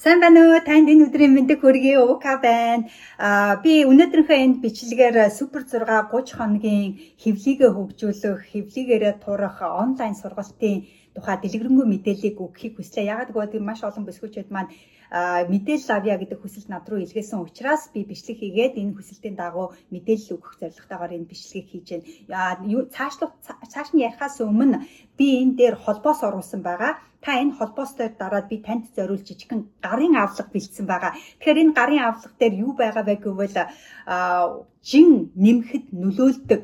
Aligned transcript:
Сайн 0.00 0.16
байна 0.24 0.40
уу? 0.48 0.56
Танд 0.64 0.88
энэ 0.88 1.12
өдрийн 1.12 1.36
мэндийг 1.36 1.60
хүргэе. 1.60 2.00
Ука 2.00 2.40
байна. 2.40 2.88
Аа 3.20 3.60
би 3.60 3.84
өнөөдрийнхөө 3.84 4.38
энд 4.44 4.56
бичлэгээр 4.64 5.28
супер 5.28 5.68
6 5.68 6.08
30 6.08 6.40
хоногийн 6.40 6.96
хэвлийгээ 7.20 7.68
хөгжүүлэх, 7.76 8.48
хэвлийгээрээ 8.48 9.14
турах 9.20 9.60
онлайн 9.60 10.16
сургалтын 10.16 10.88
тухай 11.12 11.36
дэлгэрэнгүй 11.36 11.86
мэдээллийг 11.92 12.36
өгөхийг 12.40 12.74
хүслээ. 12.80 13.12
Ягаад 13.12 13.30
гэвэл 13.36 13.60
маш 13.60 13.84
олон 13.84 14.08
бүсгүүчид 14.08 14.48
маань 14.48 14.72
мэдээлэл 15.52 15.92
авъя 15.92 16.16
гэдэг 16.16 16.40
хүсэл 16.40 16.72
над 16.72 16.88
руу 16.88 17.04
илгээсэн 17.04 17.44
учраас 17.44 17.92
би 17.92 18.00
бичлэг 18.08 18.40
хийгээд 18.40 18.80
энэ 18.80 18.96
хүсэлтийн 18.96 19.36
дагуу 19.36 19.76
мэдээлэл 19.92 20.32
өгөх 20.38 20.56
зорилготойгоор 20.64 21.12
энэ 21.12 21.28
бичлэгийг 21.28 21.68
хийж 21.68 21.88
байна. 22.32 22.88
Цаашлах 22.94 23.36
цааш 23.44 23.92
нь 23.92 24.00
ярихаас 24.08 24.40
өмнө 24.40 24.80
би 25.18 25.44
энэ 25.44 25.56
дээр 25.60 25.76
холбоос 25.76 26.24
оруулсан 26.24 26.64
байгаа. 26.64 26.94
Та 27.20 27.36
энэ 27.36 27.56
холбоос 27.58 27.92
дээр 28.00 28.16
дараад 28.16 28.48
би 28.48 28.56
танд 28.64 28.88
зориулж 28.96 29.28
жижигхэн 29.28 29.68
гарын 29.84 30.16
авлага 30.16 30.52
бэлдсэн 30.52 30.86
байгаа. 30.88 31.12
Тэгэхээр 31.36 31.62
энэ 31.62 31.76
гарын 31.78 32.00
авлага 32.08 32.36
дээр 32.40 32.54
юу 32.64 32.72
байгаа 32.72 33.04
вэ 33.04 33.16
гэвэл 33.20 33.56
жин 34.90 35.08
нэмэхэд 35.36 35.84
нөлөөлдөг 35.92 36.62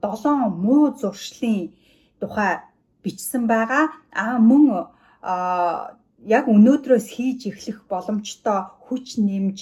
7 0.00 0.56
муу 0.64 0.96
зуршлын 0.96 1.72
тухай 2.20 2.52
бичсэн 3.04 3.44
байгаа. 3.46 3.84
А 4.12 4.40
мөн 4.40 4.88
яг 6.24 6.44
өнөөдрөөс 6.48 7.06
хийж 7.14 7.40
эхлэх 7.52 7.84
боломжтой 7.92 8.60
хүч 8.88 9.20
нэмж 9.20 9.58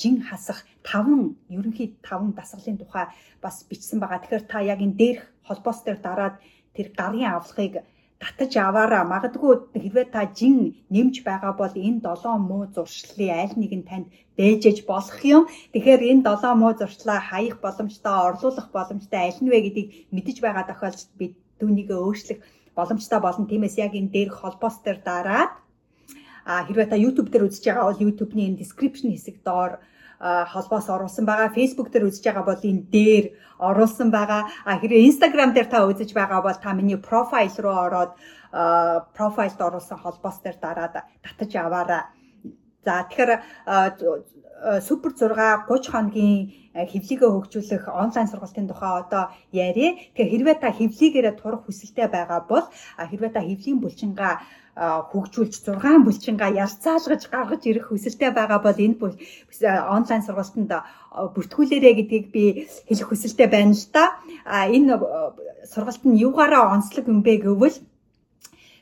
жин 0.00 0.16
хасах 0.28 0.64
таван 0.88 1.36
ерөнхий 1.52 1.88
таван 2.00 2.32
дасгалын 2.32 2.80
тухай 2.80 3.06
бас 3.44 3.64
бичсэн 3.68 4.00
байгаа. 4.00 4.20
Тэгэхээр 4.24 4.44
та 4.48 4.58
яг 4.72 4.80
энэ 4.80 4.98
дээрх 5.00 5.24
холбоос 5.44 5.84
дээр 5.84 6.00
дараад 6.00 6.34
тэр 6.76 6.88
гарын 6.96 7.28
авлагыг 7.36 7.84
татаж 8.24 8.52
аваараа 8.56 9.04
магадгүй 9.12 9.52
хэрвээ 9.82 10.06
та 10.14 10.24
жин 10.38 10.56
нэмж 10.94 11.14
байгаа 11.28 11.52
бол 11.60 11.74
энэ 11.88 12.00
7 12.00 12.40
муу 12.48 12.64
зуршлын 12.74 13.32
аль 13.42 13.54
нэг 13.60 13.72
нь 13.76 13.88
танд 13.90 14.06
бэжэж 14.38 14.78
болох 14.88 15.20
юм. 15.34 15.42
Тэгэхээр 15.72 16.02
энэ 16.10 16.24
7 16.24 16.56
муу 16.60 16.72
зуршлаа 16.80 17.20
хаях 17.30 17.56
боломжтой, 17.64 18.16
орлуулах 18.26 18.68
боломжтой 18.76 19.20
аль 19.28 19.40
нь 19.42 19.50
вэ 19.52 19.58
гэдгийг 19.64 19.88
мэдэж 20.14 20.36
байгаа 20.40 20.64
тохиолдолд 20.66 21.12
бид 21.20 21.34
түүнийг 21.60 21.88
өөрчлөх 21.92 22.40
боломжтой 22.78 23.20
болно. 23.22 23.44
Тиймээс 23.50 23.76
яг 23.84 23.92
энэ 23.98 24.12
дээрх 24.14 24.36
холбоос 24.40 24.76
дээр 24.80 25.00
дараад 25.04 25.52
А 26.44 26.64
хэрвээ 26.68 26.92
та 26.92 26.96
YouTube 27.00 27.32
дээр 27.32 27.48
үзэж 27.48 27.64
байгаа 27.64 27.88
бол 27.88 28.04
YouTube-ний 28.04 28.52
энэ 28.52 28.60
description 28.60 29.08
хэсэг 29.16 29.40
доор 29.48 29.80
холбоос 30.20 30.88
оруулсан 30.88 31.24
байгаа. 31.26 31.56
Facebook 31.58 31.88
дээр 31.90 32.08
үзэж 32.08 32.24
байгаа 32.24 32.44
бол 32.46 32.62
энэ 32.62 32.86
дээр 32.94 33.26
оруулсан 33.58 34.10
байгаа. 34.10 34.42
А 34.64 34.78
хэрвээ 34.80 35.06
Instagram 35.10 35.50
дээр 35.52 35.68
та 35.70 35.86
үзэж 35.86 36.10
байгаа 36.14 36.40
бол 36.42 36.58
та 36.58 36.72
миний 36.72 36.98
profile 36.98 37.54
руу 37.58 37.76
ороод 37.86 38.12
profile-д 39.16 39.60
оруулсан 39.60 39.98
холбоос 39.98 40.38
дээр 40.44 40.58
дараад 40.62 40.94
татаж 41.24 41.52
аваарай. 41.56 42.02
За 42.84 43.06
тэгэхээр 43.08 43.32
супер 44.80 45.10
6 45.12 45.68
30 45.68 45.92
хоногийн 45.92 46.52
хэвлийгээ 46.74 47.30
хөгжүүлэх 47.30 47.84
онлайн 47.90 48.28
сургалтын 48.30 48.68
тухай 48.70 48.92
одоо 49.02 49.24
яриа. 49.52 49.98
Тэгэхээр 50.14 50.30
хэрвээ 50.32 50.56
та 50.62 50.70
хэвлийгээрээ 50.72 51.34
турах 51.38 51.62
хүсэлтэй 51.66 52.08
байгаа 52.08 52.40
бол 52.48 52.66
хэрвээ 52.98 53.30
та 53.34 53.40
хэвлийн 53.44 53.78
булчингаа 53.82 54.34
хөгжүүлж 54.74 55.54
6 55.70 56.02
булчингаа 56.06 56.50
ярцаалгаж 56.50 57.22
гаргаж 57.30 57.62
ирэх 57.70 57.94
хүсэлтэй 57.94 58.30
байгаа 58.34 58.58
бол 58.58 58.74
энэ 58.74 58.98
онлайн 59.96 60.22
сургалтанд 60.26 60.72
бүртгүүлээрэ 61.34 61.90
гэдгийг 61.94 62.26
би 62.34 62.44
хэлэх 62.90 63.08
хүсэлтэй 63.08 63.46
байна 63.46 63.74
л 63.78 63.86
да. 63.94 64.18
А 64.42 64.66
энэ 64.66 64.98
сургалт 65.70 66.02
нь 66.02 66.18
юугаараа 66.26 66.74
онцлог 66.74 67.06
юм 67.06 67.22
бэ 67.22 67.46
гэвэл 67.46 67.78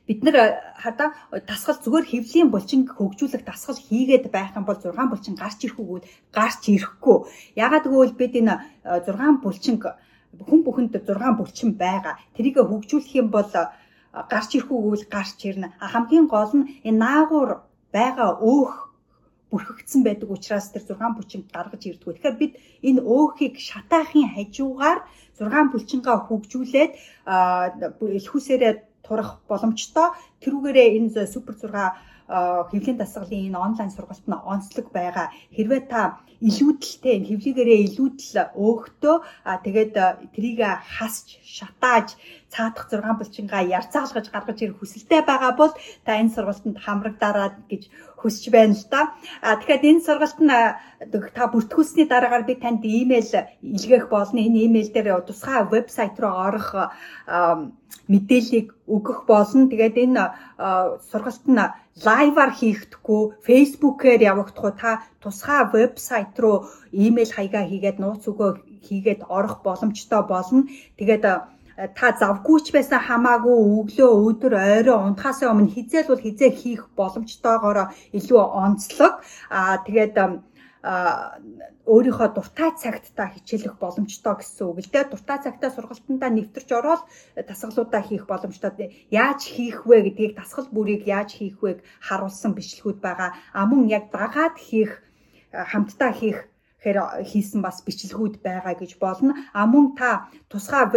бид 0.08 0.20
нар 0.24 0.36
хада 0.80 1.12
дасгал 1.46 1.76
зүгээр 1.84 2.08
хөвлийн 2.08 2.48
булчин 2.50 2.88
хөгжүүлэх 2.88 3.44
дасгал 3.44 3.76
хийгээд 3.76 4.32
байх 4.32 4.56
юм 4.56 4.64
бол 4.64 4.80
6 4.80 4.96
булчин 5.12 5.34
гарч 5.36 5.60
ирэхгүйгүүд 5.68 6.04
гарч 6.32 6.62
ирэхгүй. 6.72 7.18
Ягаад 7.54 7.84
гэвэл 7.86 8.16
бид 8.16 8.32
энэ 8.40 8.54
6 8.82 9.44
булчин 9.44 9.76
хүн 10.48 10.60
бүхэнд 10.64 10.96
6 11.04 11.36
булчин 11.38 11.70
байгаа. 11.76 12.16
Тэрийг 12.34 12.56
хөгжүүлэх 12.58 13.12
юм 13.20 13.28
бол 13.28 13.46
гарч 14.12 14.50
ирэхүүгүүл 14.56 15.04
гарч 15.08 15.38
ирнэ. 15.48 15.68
Хамгийн 15.92 16.26
гол 16.28 16.52
нь 16.58 16.68
энэ 16.88 17.00
наагур 17.04 17.50
байгаа 17.92 18.30
өөх 18.40 18.92
бүрхэгдсэн 19.52 20.00
байдаг 20.04 20.28
учраас 20.32 20.72
тэр 20.72 20.84
6 20.88 21.16
булчин 21.16 21.42
гаргаж 21.52 21.82
ирдэг. 21.84 22.16
Тэгэхээр 22.16 22.36
бид 22.40 22.52
энэ 22.88 23.00
өөхийг 23.04 23.54
шатаахын 23.60 24.32
хажуугаар 24.32 24.98
6 25.36 25.72
булчингаа 25.72 26.18
хөгжүүлээд 26.28 26.92
элхүүсээрээ 28.16 28.74
турах 29.04 29.30
боломжтой. 29.48 30.08
Тэрүүгээрээ 30.40 30.88
энэ 30.96 31.26
супер 31.28 31.54
6 31.60 31.68
хэвлийн 32.72 32.96
дасгалын 32.96 33.46
энэ 33.48 33.58
онлайн 33.66 33.90
сургалт 33.92 34.24
нь 34.28 34.44
онцлог 34.52 34.86
байгаа. 34.92 35.28
Хэрвээ 35.56 35.82
та 35.92 36.00
илүүдэлтэй 36.48 37.16
хэвлэгээрээ 37.28 37.80
илүүдэл 37.86 38.34
өөхтөө 38.66 39.16
тэгээд 39.64 39.94
трийг 40.34 40.60
хасч 40.96 41.38
шатааж 41.56 42.08
цаадах 42.52 42.86
6 42.90 43.18
булчингаа 43.18 43.62
ярцаалгаж 43.78 44.26
гаргаж 44.34 44.58
ирэх 44.60 44.78
хүсэлтэй 44.80 45.22
байгаа 45.24 45.52
бол 45.56 45.72
та 46.04 46.20
энэ 46.20 46.34
сургалтанд 46.34 46.78
хамрагдаарай 46.84 47.50
гэж 47.70 47.82
хүсэж 48.22 48.44
байна 48.54 48.74
л 48.78 48.86
да. 48.92 49.00
А 49.42 49.56
тэгэхээр 49.58 49.88
энэ 49.90 50.06
сургалт 50.06 50.38
нь 50.38 50.52
та 51.36 51.42
бүртгүүлсний 51.50 52.06
дараагаар 52.06 52.44
би 52.46 52.54
танд 52.54 52.82
имэйл 52.86 53.32
илгээх 53.62 54.06
болно. 54.14 54.38
Энэ 54.38 54.70
имэйл 54.70 54.90
дээр 54.94 55.26
тусгай 55.26 55.66
вебсайт 55.66 56.16
руу 56.22 56.34
орох 56.48 56.68
мэдээллийг 58.12 58.68
өгөх 58.86 59.26
болно. 59.26 59.66
Тэгээд 59.72 59.96
энэ 60.04 60.22
сургалт 61.10 61.46
нь 61.50 61.58
лайваар 62.06 62.52
хийгдэхгүй, 62.56 63.22
фейсбүүкээр 63.46 64.20
явагдахгүй 64.32 64.72
та 64.80 64.90
тусгай 65.20 65.60
вебсайт 65.74 66.31
руу 66.38 66.56
имэйл 66.92 67.32
хаягаа 67.34 67.64
хийгээд 67.68 67.98
нууц 68.00 68.22
өгөө 68.30 68.50
хийгээд 68.86 69.20
орох 69.36 69.62
боломжтой 69.66 70.22
болно. 70.26 70.68
Тэгээд 70.98 71.24
та 71.98 72.06
завгүй 72.20 72.58
ч 72.64 72.66
байсан 72.76 73.00
хамаагүй 73.00 73.56
өглөө 73.78 74.10
өдөр 74.28 74.54
орой 74.54 74.98
унтахаас 75.08 75.40
өмнө 75.42 75.74
хизээл 75.74 76.10
бол 76.10 76.24
хизээ 76.26 76.50
хийх 76.60 76.82
боломжтойгоор 76.98 77.78
илүү 78.18 78.40
онцлог. 78.64 79.14
Аа 79.50 79.80
тэгээд 79.86 80.14
өөрийнхөө 80.82 82.28
дуртай 82.34 82.70
цагт 82.82 83.06
та 83.14 83.30
хичээлэх 83.34 83.78
боломжтой 83.78 84.34
гэсэн 84.38 84.66
үг 84.66 84.78
л 84.82 84.90
дээ. 84.92 85.10
Дуртай 85.10 85.38
цагтаа 85.42 85.70
сургалтандаа 85.70 86.30
нэвтэрч 86.34 86.70
ороод 86.74 87.02
тасгалуудаа 87.48 88.02
хийх 88.02 88.26
боломжтой. 88.26 88.90
Яаж 89.10 89.40
хийх 89.46 89.86
вэ 89.86 89.96
гэдгийг 90.06 90.32
тасгал 90.38 90.66
бүрийг 90.74 91.06
яаж 91.06 91.30
хийх 91.38 91.58
вэ 91.62 91.82
харуулсан 92.06 92.52
бичлэгүүд 92.54 92.98
байгаа. 93.02 93.30
А 93.54 93.66
мөн 93.70 93.90
яг 93.98 94.10
дагаад 94.14 94.58
хийх 94.58 95.02
хамтдаа 95.52 96.12
хийх 96.12 96.48
гэхээр 96.82 97.22
хийсэн 97.22 97.62
бас 97.62 97.84
бичлэгүүд 97.86 98.42
байгаа 98.42 98.74
гэж 98.74 98.98
болно. 98.98 99.38
А 99.54 99.66
мөн 99.66 99.94
та 99.94 100.26
тусгай 100.50 100.90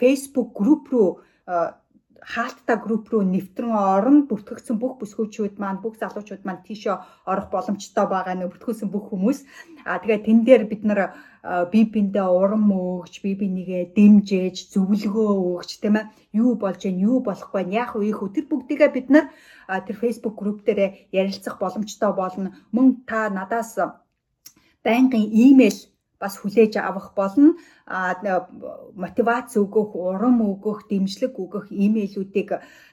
Facebook 0.00 0.56
групп 0.56 0.88
руу 0.88 1.20
хаалттай 2.20 2.76
групп 2.76 3.08
руу 3.10 3.22
нэвтрэн 3.24 3.72
орно 3.72 4.28
бүртгэгдсэн 4.28 4.76
бүх 4.78 5.00
бүсгүүчүүд 5.00 5.56
маань 5.62 5.80
бүх 5.82 5.96
залуучууд 6.00 6.42
маань 6.44 6.64
тийшээ 6.66 6.96
орох 7.30 7.48
боломжтой 7.54 8.06
байгаа 8.10 8.34
нэ 8.36 8.48
бүртгүүлсэн 8.48 8.88
бүх 8.92 9.08
хүмүүс. 9.08 9.38
А 9.88 9.98
тэгээ 10.00 10.24
тэн 10.26 10.38
дээр 10.44 10.64
бид 10.68 10.82
нар 10.84 11.00
бие 11.72 11.86
биендээ 11.92 12.28
урам 12.40 12.68
өгч 12.68 13.14
бие 13.24 13.36
бинийгээ 13.40 13.84
дэмжиж 13.96 14.56
зөвлөгөө 14.72 15.30
өгч 15.56 15.70
тийм 15.80 15.96
ээ 16.00 16.10
юу 16.36 16.52
болж 16.60 16.80
гэн 16.84 17.00
юу 17.00 17.18
болохгүй 17.24 17.64
яах 17.82 17.96
вэ 17.96 18.12
хөө 18.12 18.28
тэр 18.36 18.46
бүгдийгээ 18.48 18.90
бид 18.92 19.08
нар 19.08 19.24
тэр 19.86 19.96
фейсбુક 20.02 20.36
групп 20.36 20.60
дээр 20.64 21.08
ярилцах 21.20 21.56
боломжтой 21.56 22.12
болно. 22.12 22.48
Мөн 22.74 22.86
та 23.08 23.32
надаас 23.32 23.72
байнгын 24.84 25.24
имэйл 25.46 25.89
бас 26.20 26.36
хүлээж 26.38 26.76
авах 26.76 27.16
болно. 27.16 27.56
Мотивац 29.02 29.56
өгөх, 29.56 29.96
урам 29.96 30.36
өгөх, 30.44 30.84
дэмжлэг 30.90 31.34
өгөх 31.34 31.66
имэйлүүдийг 31.72 32.50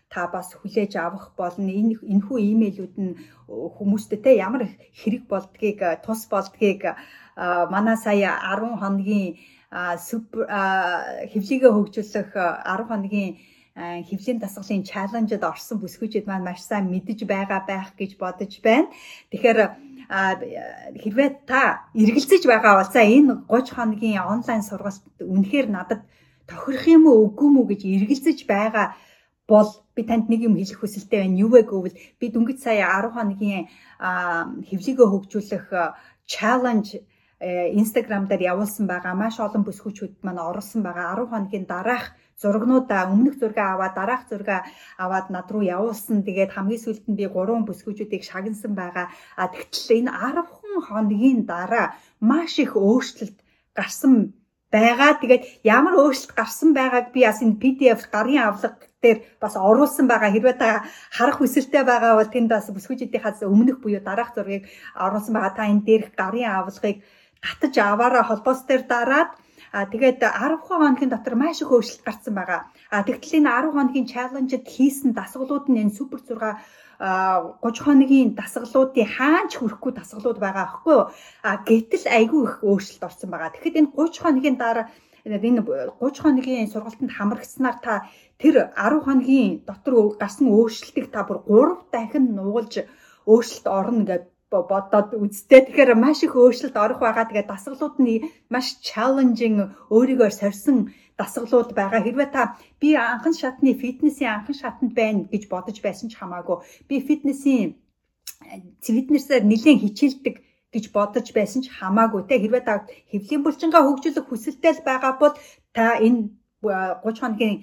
та 0.09 0.27
бас 0.31 0.55
хүлээж 0.55 0.95
авах 0.95 1.35
болно. 1.35 1.67
Энэ 1.67 1.99
энэхүү 2.01 2.37
имэйлүүд 2.55 2.95
нь 2.95 3.19
хүмүүстэй 3.47 4.19
те 4.23 4.31
ямар 4.39 4.63
хэрэг 4.95 5.27
болдгийг, 5.27 5.79
тус 6.07 6.25
болдгийг 6.31 6.95
манай 7.35 7.97
сая 7.99 8.39
10 8.39 8.79
хоногийн 8.79 9.35
супер 9.99 10.47
хэвлийгээ 11.31 11.71
хөгжүүлэх 11.75 12.31
10 12.31 12.87
хоногийн 12.87 13.31
хэвлийн 13.77 14.39
дасгалын 14.39 14.87
чаленжид 14.87 15.43
орсон 15.43 15.77
бүсгүүчид 15.83 16.25
маань 16.25 16.47
маш 16.47 16.63
сайн 16.65 16.89
мэдэж 16.89 17.19
байгаа 17.29 17.61
байх 17.67 17.93
гэж 17.99 18.17
бодож 18.17 18.51
байна. 18.63 18.89
Тэгэхээр 19.29 19.59
хэрвээ 20.07 21.29
та 21.43 21.91
эргэлзэж 21.91 22.43
байгаа 22.47 22.79
бол 22.79 22.91
за 22.91 23.03
энэ 23.03 23.43
30 23.51 23.75
хоногийн 23.75 24.23
онлайн 24.23 24.63
сургалт 24.63 25.03
үнэхээр 25.19 25.67
надад 25.67 26.01
тохирох 26.47 26.87
юм 26.87 27.03
уу 27.11 27.27
үгүй 27.27 27.49
мүү 27.51 27.65
гэж 27.75 27.81
эргэлзэж 27.83 28.47
байгаа 28.47 28.95
бол 29.51 29.67
би 29.95 30.01
танд 30.07 30.31
нэг 30.31 30.47
юм 30.47 30.55
хэлэх 30.55 30.79
хүсэлтэй 30.79 31.27
байна. 31.27 31.39
Юу 31.43 31.51
вэ 31.51 31.67
гэвэл 31.67 31.99
би 32.19 32.25
дөнгөж 32.31 32.57
сая 32.63 32.87
10 32.87 33.15
хоногийн 33.15 33.67
хэвлийгөө 34.67 35.07
хөгжүүлэх 35.11 35.67
challenge 36.27 37.03
Instagram 37.81 38.27
дээр 38.27 38.55
явуулсан 38.55 38.87
байгаа 38.87 39.15
маш 39.15 39.39
олон 39.43 39.63
бүсгүүчүүд 39.67 40.23
маань 40.23 40.39
оруулсан 40.39 40.81
байгаа 40.83 41.19
10 41.19 41.31
хоногийн 41.31 41.65
дараах 41.67 42.15
зургнуудаа 42.41 43.09
өмнөх 43.13 43.35
зургаа 43.41 43.67
аваад 43.73 43.93
дараах 43.97 44.23
зургаа 44.29 44.61
аваад 45.03 45.27
над 45.33 45.47
руу 45.51 45.63
явуулсан. 45.75 46.21
Тэгээд 46.27 46.53
хамгийн 46.53 46.83
сүүлд 46.83 47.05
нь 47.09 47.17
би 47.19 47.25
гурван 47.25 47.65
бүсгүүчүүдийг 47.65 48.23
шагнасан 48.29 48.73
байгаа. 48.77 49.07
А 49.41 49.49
тэгтэл 49.49 50.05
энэ 50.05 50.11
10 50.13 50.87
хоногийн 50.87 51.39
дараа 51.49 51.97
маш 52.21 52.53
их 52.61 52.77
өөрчлөлт 52.77 53.37
гарсан 53.77 54.13
байгаа. 54.71 55.11
Тэгээд 55.21 55.43
ямар 55.63 55.95
өөрчлөлт 55.97 56.37
гарсан 56.37 56.69
байгааг 56.77 57.07
би 57.15 57.21
бас 57.25 57.41
энэ 57.41 57.59
PDF 57.61 58.01
гарын 58.13 58.45
авлага 58.45 58.85
дээр 59.01 59.17
бас 59.41 59.53
оруулсан 59.55 60.05
байгаа. 60.07 60.29
Хэрвээ 60.33 60.55
та 60.61 60.69
харах 61.17 61.37
хүсэлтэй 61.39 61.83
байгаа 61.87 62.13
бол 62.19 62.33
тэнд 62.33 62.49
бас 62.53 62.69
бүсгүүчдийнхээс 62.69 63.49
өмнөх 63.49 63.77
буюу 63.81 64.01
дараах 64.03 64.35
зургийг 64.35 64.69
оруулсан 64.93 65.33
байгаа. 65.33 65.57
Та 65.57 65.63
энэ 65.71 65.85
дээрх 65.87 66.09
гарын 66.19 66.49
авлагыг 66.53 66.97
татаж 67.41 67.73
аваараа 67.77 68.23
холбоос 68.27 68.61
дээр 68.65 68.83
дараад 68.85 69.29
А 69.77 69.85
тэгээд 69.85 70.17
10 70.25 70.57
хоногийн 70.65 71.11
дотор 71.13 71.35
маш 71.37 71.61
их 71.61 71.69
өөрчлөлт 71.69 72.01
гарсан 72.07 72.33
байгаа. 72.33 72.61
А 72.89 73.05
тэгтэл 73.05 73.37
энэ 73.45 73.69
10 73.69 73.77
хоногийн 73.77 74.09
чаленжид 74.09 74.65
хийсэн 74.65 75.13
дасгалууд 75.13 75.65
нь 75.69 75.81
энэ 75.85 75.93
супер 75.93 76.17
6 76.25 76.57
30 76.97 77.85
хоногийн 77.85 78.33
дасгалуудын 78.33 79.05
хаач 79.15 79.51
хүрэхгүй 79.53 79.91
дасгалууд 79.93 80.39
байгаа 80.41 80.65
аахгүй 80.65 80.95
юу? 80.97 81.05
А 81.45 81.61
гэтэл 81.69 82.05
айгүй 82.09 82.41
их 82.49 82.55
өөрчлөлт 82.65 83.05
орсон 83.05 83.29
байгаа. 83.29 83.53
Тэгэхэд 83.53 83.79
энэ 83.79 83.93
30 83.93 84.23
хоногийн 84.25 84.57
дараа 84.57 84.85
энэ 85.29 85.61
30 85.61 86.25
хоногийн 86.25 86.71
сургалтанд 86.73 87.13
хамрагцсанаар 87.13 87.77
та 87.85 87.93
тэр 88.41 88.55
10 88.73 89.05
хоногийн 89.05 89.61
дотор 89.69 90.17
гарсан 90.17 90.49
өөрчлөлтийг 90.57 91.13
та 91.13 91.21
бүр 91.29 91.45
3 91.45 91.93
дахин 91.93 92.25
нугалж 92.33 92.73
өөрчлөлт 93.29 93.67
орно 93.79 94.01
гэдэг 94.09 94.25
бодоод 94.51 95.11
үзтээ. 95.11 95.67
Тэгэхээр 95.67 95.91
маш 95.95 96.23
их 96.23 96.33
өөрчлөлт 96.39 96.77
орох 96.79 96.99
байгаа. 97.03 97.27
Тэгээд 97.27 97.51
дасгалууд 97.51 97.95
нь 97.99 98.23
маш 98.53 98.79
challenging 98.87 99.57
өөрийгөө 99.91 100.31
сорьсон 100.31 100.77
дасгалууд 101.19 101.75
байгаа. 101.75 102.01
Хэрвээ 102.03 102.29
та 102.31 102.55
би 102.79 102.95
анхан 102.95 103.35
шатны 103.35 103.75
фитнесийн 103.75 104.31
анхан 104.31 104.55
шатанд 104.55 104.93
байна 104.95 105.27
гэж 105.27 105.43
бодож 105.51 105.77
байсан 105.83 106.07
ч 106.07 106.15
хамаагүй. 106.15 106.63
Би 106.87 106.95
фитнесийн 107.03 107.75
фитнесээр 108.79 109.43
нэлээд 109.43 109.83
хичээлдэг 109.83 110.35
гэж 110.73 110.85
бодож 110.95 111.27
байсан 111.35 111.61
ч 111.63 111.67
хамаагүй 111.67 112.21
те 112.29 112.39
хэрвээ 112.39 112.63
та 112.63 112.87
хэвлийн 113.11 113.43
булчингаа 113.43 113.83
хөгжүүлэх 113.83 114.27
хүсэлтэй 114.27 114.73
байгаа 114.87 115.13
бол 115.19 115.35
та 115.75 115.99
энэ 115.99 116.31
30 116.63 117.19
хоногийн 117.19 117.55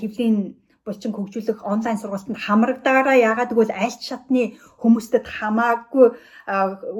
хэвлийн 0.00 0.36
булчин 0.84 1.12
хөгжүүлэх 1.14 1.60
онлайн 1.72 1.98
сургалтанд 2.00 2.38
хамрагдаараа 2.40 3.16
яагаад 3.28 3.52
гэвэл 3.52 3.72
аль 3.84 3.98
шатны 4.08 4.56
хүмүүстэд 4.80 5.24
хамаагүй 5.28 6.06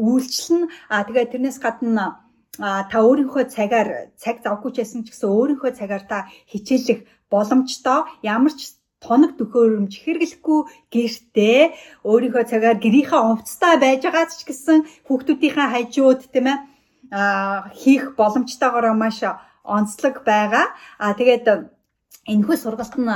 үйлчлэн 0.06 0.62
а 0.92 1.04
тэгээд 1.08 1.32
тэрнээс 1.32 1.58
гадна 1.64 2.04
та 2.60 2.96
өөрийнхөө 3.00 3.44
цагаар 3.56 3.88
цаг 4.20 4.44
завгүй 4.44 4.70
ч 4.72 4.76
байсан 4.84 5.00
ч 5.04 5.08
гэсэн 5.16 5.28
өөрийнхөө 5.32 5.72
цагаар 5.80 6.04
та 6.04 6.18
хичээлэх 6.52 7.00
боломжтой 7.32 8.00
ямар 8.20 8.52
ч 8.52 8.76
тоног 9.00 9.32
төхөөрөмж 9.40 9.92
хэрэглэхгүй 10.04 10.60
гэртээ 10.92 11.62
өөрийнхөө 12.04 12.44
цагаар 12.52 12.78
гэрийнхээ 12.84 13.20
овцтой 13.32 13.74
байж 13.80 14.00
байгаа 14.04 14.26
ч 14.28 14.44
гэсэн 14.44 14.78
хүүхдүүдийнхээ 15.08 15.68
хажууд 15.72 16.20
тийм 16.28 16.46
ээ 16.52 16.58
хийх 17.80 18.04
боломжтойгоор 18.20 18.92
маш 18.92 19.24
онцлог 19.64 20.20
байгаа. 20.24 20.66
А 21.00 21.16
тэгээд 21.18 21.46
энэхүү 22.28 22.56
сургалт 22.60 22.96
нь 23.00 23.08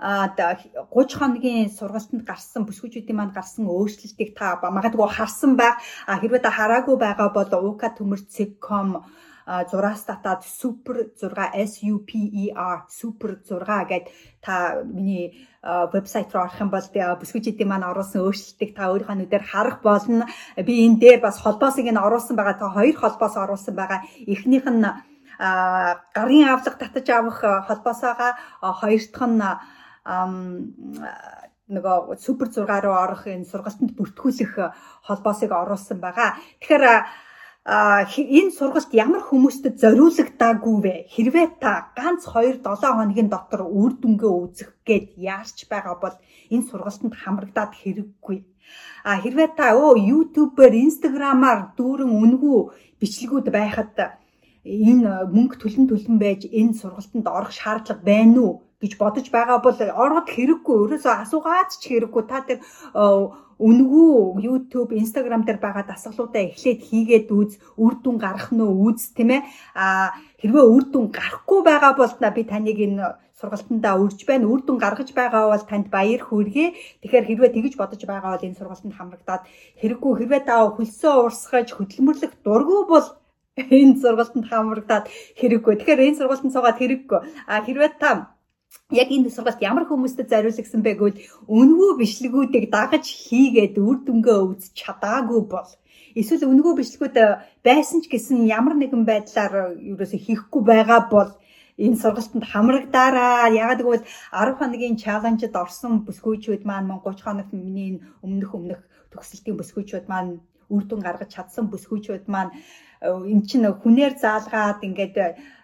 30 0.00 1.18
хоногийн 1.20 1.68
сургалтанд 1.68 2.24
гарсан 2.24 2.64
бүсгүүчүүдийн 2.64 3.16
маань 3.16 3.36
гарсан 3.36 3.68
өөрчлөлтийг 3.68 4.32
та 4.32 4.56
магадгүй 4.56 5.08
харсан 5.12 5.60
байх. 5.60 5.76
Хэрвээ 6.08 6.40
та 6.40 6.50
хараагүй 6.50 6.96
байгаа 6.96 7.28
бол 7.36 7.50
уука 7.60 7.92
төмөрцөг.com 7.92 9.04
зураас 9.70 10.04
татаад 10.06 10.42
супер 10.44 11.10
6 11.20 11.66
SUPER 11.66 12.86
супер 12.88 13.30
6 13.44 13.88
гэд 13.90 14.04
та 14.40 14.80
миний 14.84 15.34
вебсайт 15.92 16.32
руу 16.32 16.44
орох 16.44 16.60
юм 16.60 16.70
бол 16.70 16.86
бүсгүүчдийн 17.20 17.68
маань 17.68 17.84
оруулсан 17.90 18.22
өөрчлөлтийг 18.24 18.72
та 18.76 18.88
өөрийнхөө 18.88 19.16
нүдээр 19.20 19.44
харах 19.44 19.82
болно. 19.82 20.24
Би 20.56 20.86
энэ 20.86 21.00
дээр 21.02 21.20
бас 21.20 21.36
холбоосыг 21.42 21.84
нь 21.84 21.98
оруулсан 21.98 22.36
байгаа. 22.36 22.56
Та 22.56 22.72
хоёр 22.72 22.96
холбоос 22.96 23.36
оруулсан 23.36 23.74
байгаа. 23.74 24.00
Эхнийх 24.24 24.64
нь 24.64 24.86
гарын 25.40 26.48
авлага 26.48 26.78
татаж 26.78 27.08
авах 27.10 27.40
холбоосоога 27.68 28.36
хоёр 28.62 29.02
дахь 29.12 29.28
нь 29.28 29.42
нөгөө 31.70 32.16
супер 32.18 32.48
6 32.50 32.66
руу 32.84 32.96
орох 32.98 33.26
энэ 33.30 33.46
сургалтанд 33.46 33.94
бүртгүүлэх 33.94 34.54
холбоосыг 35.06 35.50
оруулсан 35.54 35.98
байгаа. 36.02 36.34
Тэгэхээр 36.58 36.84
энэ 37.68 38.56
сургалт 38.56 38.90
ямар 38.96 39.22
хүмүүстэд 39.22 39.76
зориулагдаагүй 39.78 40.76
вэ? 40.80 40.94
Хэрвээ 41.12 41.60
та 41.60 41.92
ганц 41.94 42.24
2 42.26 42.64
7 42.64 42.96
хоногийн 42.96 43.28
дотор 43.28 43.68
үр 43.68 43.92
дүнгээ 44.00 44.32
үзэх 44.42 44.70
гээд 44.88 45.06
яарч 45.20 45.68
байгаа 45.68 45.94
бол 46.00 46.16
энэ 46.50 46.66
сургалтанд 46.66 47.14
хамрагдаад 47.14 47.72
хэрэггүй. 47.76 48.38
А 49.04 49.20
хэрвээ 49.22 49.48
та 49.56 49.76
өө 49.76 49.94
YouTube-ээр, 50.10 50.74
Instagram-аар 50.88 51.76
дүүрэн 51.76 52.10
үнгүү 52.10 52.58
бичлэгүүд 53.00 53.46
байхад 53.52 53.96
энэ 54.64 55.28
мөнгө 55.34 55.56
төлөн 55.60 55.86
төлөн 55.88 56.16
байж 56.20 56.48
энэ 56.48 56.78
сургалтанд 56.80 57.26
орох 57.28 57.52
шаардлага 57.52 58.02
байна 58.04 58.40
уу? 58.40 58.54
Гэж 58.80 58.92
бодож 58.96 59.26
байгаа 59.28 59.58
бол 59.60 59.76
ороод 59.76 60.28
хэрэггүй 60.32 60.76
ерөөсөө 60.84 61.14
асуугаад 61.24 61.70
ч 61.76 61.82
хэрэггүй 61.92 62.24
та 62.26 62.40
тэр 62.48 62.58
үнгүү 63.60 64.40
YouTube, 64.40 64.96
Instagram 64.96 65.44
дээр 65.44 65.60
байгаа 65.60 65.84
дасгалуудаа 65.84 66.48
эхлээд 66.48 66.80
хийгээд 66.80 67.28
үз, 67.28 67.60
үр 67.76 68.00
дүн 68.00 68.16
гарах 68.16 68.48
нь 68.56 68.64
үз 68.64 69.12
тийм 69.12 69.36
ээ. 69.36 69.44
А 69.76 70.16
хэрвээ 70.40 70.64
үр 70.64 70.84
дүн 70.88 71.12
гарахгүй 71.12 71.60
байгаа 71.68 71.92
бол 71.92 72.08
би 72.32 72.42
таныг 72.48 72.78
энэ 72.80 73.04
сургалтандаа 73.36 74.00
үрж 74.00 74.24
байна. 74.24 74.48
Үр 74.48 74.64
дүн 74.64 74.80
гаргаж 74.80 75.12
байгаа 75.12 75.52
бол 75.52 75.64
танд 75.68 75.92
баяр 75.92 76.24
хүргэе. 76.24 76.72
Тэгэхээр 77.04 77.28
хэрвээ 77.28 77.50
тэгж 77.52 77.74
бодож 77.76 78.00
байгаа 78.08 78.32
бол 78.32 78.46
энэ 78.48 78.56
сургалтанд 78.56 78.96
хамрагдаад 78.96 79.42
хэрэггүй 79.80 80.12
хэрвээ 80.16 80.42
та 80.48 80.56
хөлсөө 80.76 81.14
урсгаж 81.28 81.68
хөдөлмөрлөх 81.76 82.32
дургүй 82.40 82.80
бол 82.88 83.06
энэ 83.80 84.00
сургалтанд 84.00 84.46
хамрагдаад 84.48 85.04
хэрэггүй. 85.36 85.74
Тэгэхээр 85.84 86.04
энэ 86.08 86.18
сургалтанд 86.20 86.52
суугаад 86.56 86.80
хэрэггүй. 86.80 87.20
А 87.44 87.60
хэрвээ 87.60 87.92
та 88.00 88.39
яг 88.90 89.08
энэ 89.10 89.30
сургалт 89.30 89.60
ямар 89.70 89.84
хүмүүстэд 89.86 90.30
зориулсан 90.30 90.82
бэ 90.82 90.92
гэвэл 90.98 91.22
үнгүй 91.46 91.90
бичлэгүүдийг 92.00 92.66
дагаж 92.70 93.06
хийгээд 93.06 93.74
үр 93.78 93.98
дүнгээ 94.06 94.38
үзэж 94.50 94.72
чадаагүй 94.82 95.42
бол. 95.46 95.70
Эсвэл 96.18 96.50
үнгүй 96.50 96.74
бичлэгүүд 96.78 97.16
байсан 97.66 97.98
ч 98.02 98.06
гэсэн 98.10 98.46
ямар 98.58 98.74
нэгэн 98.78 99.02
байдлаар 99.06 99.54
ерөөсө 99.78 100.18
хийхгүй 100.26 100.62
байгаа 100.70 101.00
бол 101.14 101.30
энэ 101.84 102.00
сургалтанд 102.02 102.44
хамрагдаараа 102.52 103.48
ягаад 103.62 103.80
гэвэл 103.82 104.04
10 104.34 104.58
хоногийн 104.58 104.96
чаленжид 105.02 105.54
орсон 105.62 106.04
бүсгүйчүүд 106.06 106.62
маань 106.68 106.90
30 106.92 107.24
хоногт 107.26 107.52
миний 107.56 108.02
өмнөх 108.26 108.50
өмнөх 108.58 108.80
төгсөлтийн 109.12 109.56
бүсгүйчүүд 109.58 110.06
маань 110.12 110.30
үр 110.74 110.84
дүн 110.86 111.00
гаргаж 111.06 111.30
чадсан 111.34 111.66
бүсгүйчүүд 111.72 112.24
маань 112.34 112.52
эн 113.00 113.40
чинь 113.48 113.66
хүнээр 113.82 114.14
заалгаад 114.24 114.80
ингээд 114.88 115.16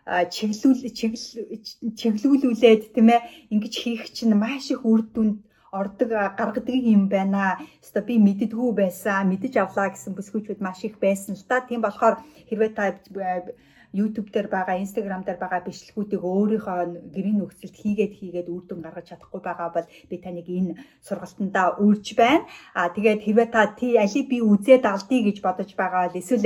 чиглүүл 0.07 0.81
чиглүүлүүлээд 2.01 2.83
тийм 2.95 3.09
ээ 3.13 3.27
ингэж 3.53 3.75
хийх 3.83 4.05
чинь 4.17 4.35
маш 4.39 4.71
их 4.75 4.83
үр 4.87 5.03
дүнд 5.15 5.37
ордог 5.81 6.11
гаргадаг 6.39 6.77
юм 6.97 7.09
байна. 7.13 7.59
Хэвээ 7.85 8.09
би 8.09 8.15
мэддэггүй 8.27 8.73
байсан, 8.83 9.29
мэдэж 9.29 9.55
авлаа 9.59 9.91
гэсэн 9.93 10.17
бүсгүйчүүд 10.17 10.61
маш 10.63 10.79
их 10.89 10.97
байсан 11.03 11.35
л 11.37 11.45
та. 11.49 11.67
Тийм 11.67 11.81
болохоор 11.83 12.23
хэрвээ 12.49 12.71
та 12.79 12.85
YouTube 13.97 14.29
дээр 14.31 14.49
байгаа, 14.53 14.77
Instagram 14.85 15.23
дээр 15.25 15.41
байгаа 15.41 15.65
бичлэгүүдийг 15.65 16.21
өөрийнхөө 16.21 16.81
гэрийн 17.15 17.39
нөхцөлд 17.41 17.77
хийгээд 17.81 18.13
хийгээд 18.19 18.53
үр 18.53 18.65
дүн 18.69 18.85
гаргаж 18.85 19.07
чадахгүй 19.09 19.41
байгаа 19.41 19.69
бол 19.73 19.89
би 20.11 20.17
таныг 20.21 20.49
энэ 20.59 20.77
сургалтандаа 21.07 21.81
үрж 21.81 22.07
байна. 22.21 22.45
Аа 22.77 22.93
тэгээд 22.93 23.25
хэрвээ 23.25 23.49
та 23.55 23.63
тий 23.79 23.97
алийг 23.97 24.27
би 24.29 24.39
үзээд 24.45 24.85
алдъя 24.85 25.21
гэж 25.25 25.39
бодож 25.41 25.71
байгаа 25.81 26.03
бол 26.07 26.21
эсвэл 26.21 26.45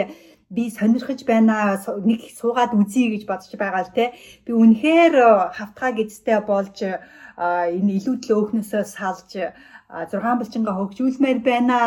би 0.50 0.70
сонирхож 0.70 1.20
байна 1.32 1.78
нэг 2.10 2.20
суугаад 2.38 2.74
үзье 2.74 3.06
гэж 3.14 3.22
бодож 3.30 3.52
байгаа 3.54 3.82
л 3.86 3.94
те 3.94 4.04
би 4.44 4.50
үнэхээр 4.52 5.14
хавтгай 5.56 5.92
гэдтэй 5.94 6.40
болж 6.42 6.76
энэ 7.38 7.92
илүү 7.98 8.16
төөхнөөсөө 8.26 8.82
салж 8.84 9.30
6 9.90 10.38
булчингаа 10.40 10.74
хөгжүүлмээр 10.78 11.38
байна 11.50 11.78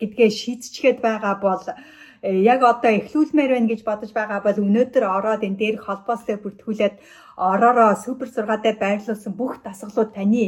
гэдгээ 0.00 0.30
шийдчихэд 0.40 0.98
байгаа 1.06 1.34
бол 1.46 1.62
э, 1.68 2.30
яг 2.52 2.60
одоо 2.72 2.92
эхлүүлмээр 2.98 3.50
байна 3.54 3.70
гэж 3.70 3.80
бодож 3.84 4.10
байгаа 4.16 4.40
бол 4.44 4.58
өнөөдөр 4.64 5.04
ороод 5.16 5.42
энэ 5.46 5.60
дээр 5.60 5.76
холбоостой 5.84 6.36
бүртгүүлээд 6.40 6.94
ороороо 7.36 7.92
супер 8.04 8.28
6 8.28 8.64
дээр 8.64 8.78
байрлуулсан 8.84 9.32
бүх 9.36 9.52
дасгалууд 9.66 10.10
таны 10.16 10.44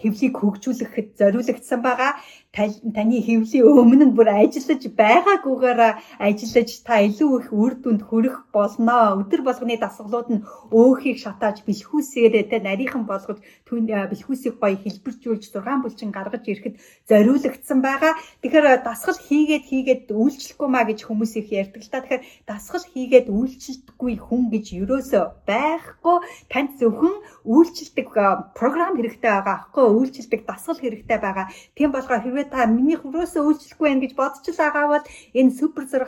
хэвлийг 0.00 0.34
хөгжүүлэхэд 0.38 1.08
зориулагдсан 1.20 1.80
байгаа. 1.82 2.12
Таны 2.54 3.18
хэвлийн 3.18 3.66
өмнө 3.66 4.04
нь 4.06 4.14
бүр 4.14 4.30
ажиллаж 4.30 4.86
байгаагүйгээр 4.94 5.80
ажиллаж 6.22 6.70
та 6.86 7.02
илүү 7.02 7.30
их 7.42 7.48
үр 7.50 7.74
дүнд 7.82 8.02
хүрэх 8.06 8.46
болно. 8.54 9.18
Өдөр 9.18 9.42
болгоны 9.42 9.74
дасгалууд 9.74 10.28
нь 10.30 10.44
өөхийг 10.70 11.18
шатааж 11.18 11.66
бэлхүүсээр 11.66 12.46
тэ 12.46 12.62
нарийнхан 12.62 13.10
болгож 13.10 13.42
бэлхүүсийг 13.66 14.62
гоё 14.62 14.78
хэлбэржүүлж 14.78 15.50
6 15.50 15.82
булчин 15.82 16.14
гаргаж 16.14 16.46
ирэхэд 16.46 16.78
зориулагдсан 17.10 17.82
байгаа. 17.82 18.14
Тэгэхээр 18.38 18.86
дасгал 18.86 19.18
хийгээд 19.18 19.64
хийгээд 19.66 20.04
үйлчлэхгүй 20.14 20.68
маа 20.70 20.86
гэж 20.86 21.10
хүмүүс 21.10 21.32
их 21.42 21.50
ярьдаг 21.50 21.82
л 21.82 21.90
та. 21.90 22.06
Тэгэхээр 22.06 22.22
дасгал 22.46 22.86
хийгээд 22.86 23.26
үйлчлэлтгүй 23.34 24.14
хүн 24.22 24.42
гэж 24.54 24.66
юусоо 24.78 25.34
байхгүй. 25.42 26.16
Танд 26.46 26.78
зөвхөн 26.78 27.18
үйлчлдэг 27.42 28.06
програм 28.54 28.94
хэрэгтэй 28.94 29.32
байгаа 29.42 29.54
аахгүй 29.66 29.84
үйлчлдэг 29.90 30.46
дасгал 30.46 30.78
хэрэгтэй 30.78 31.18
байгаа. 31.18 31.50
Тийм 31.74 31.90
болохоор 31.90 32.22
хэрвээ 32.22 32.43
та 32.50 32.66
миний 32.66 32.98
хөрөөсөө 32.98 33.42
үйлчлэхгүй 33.44 33.88
байх 33.88 34.02
гэж 34.04 34.12
бодож 34.18 34.44
л 34.48 34.60
байгаа 34.60 34.86
бол 34.92 35.04
энэ 35.38 35.56
супер 35.58 35.84
6 35.88 36.00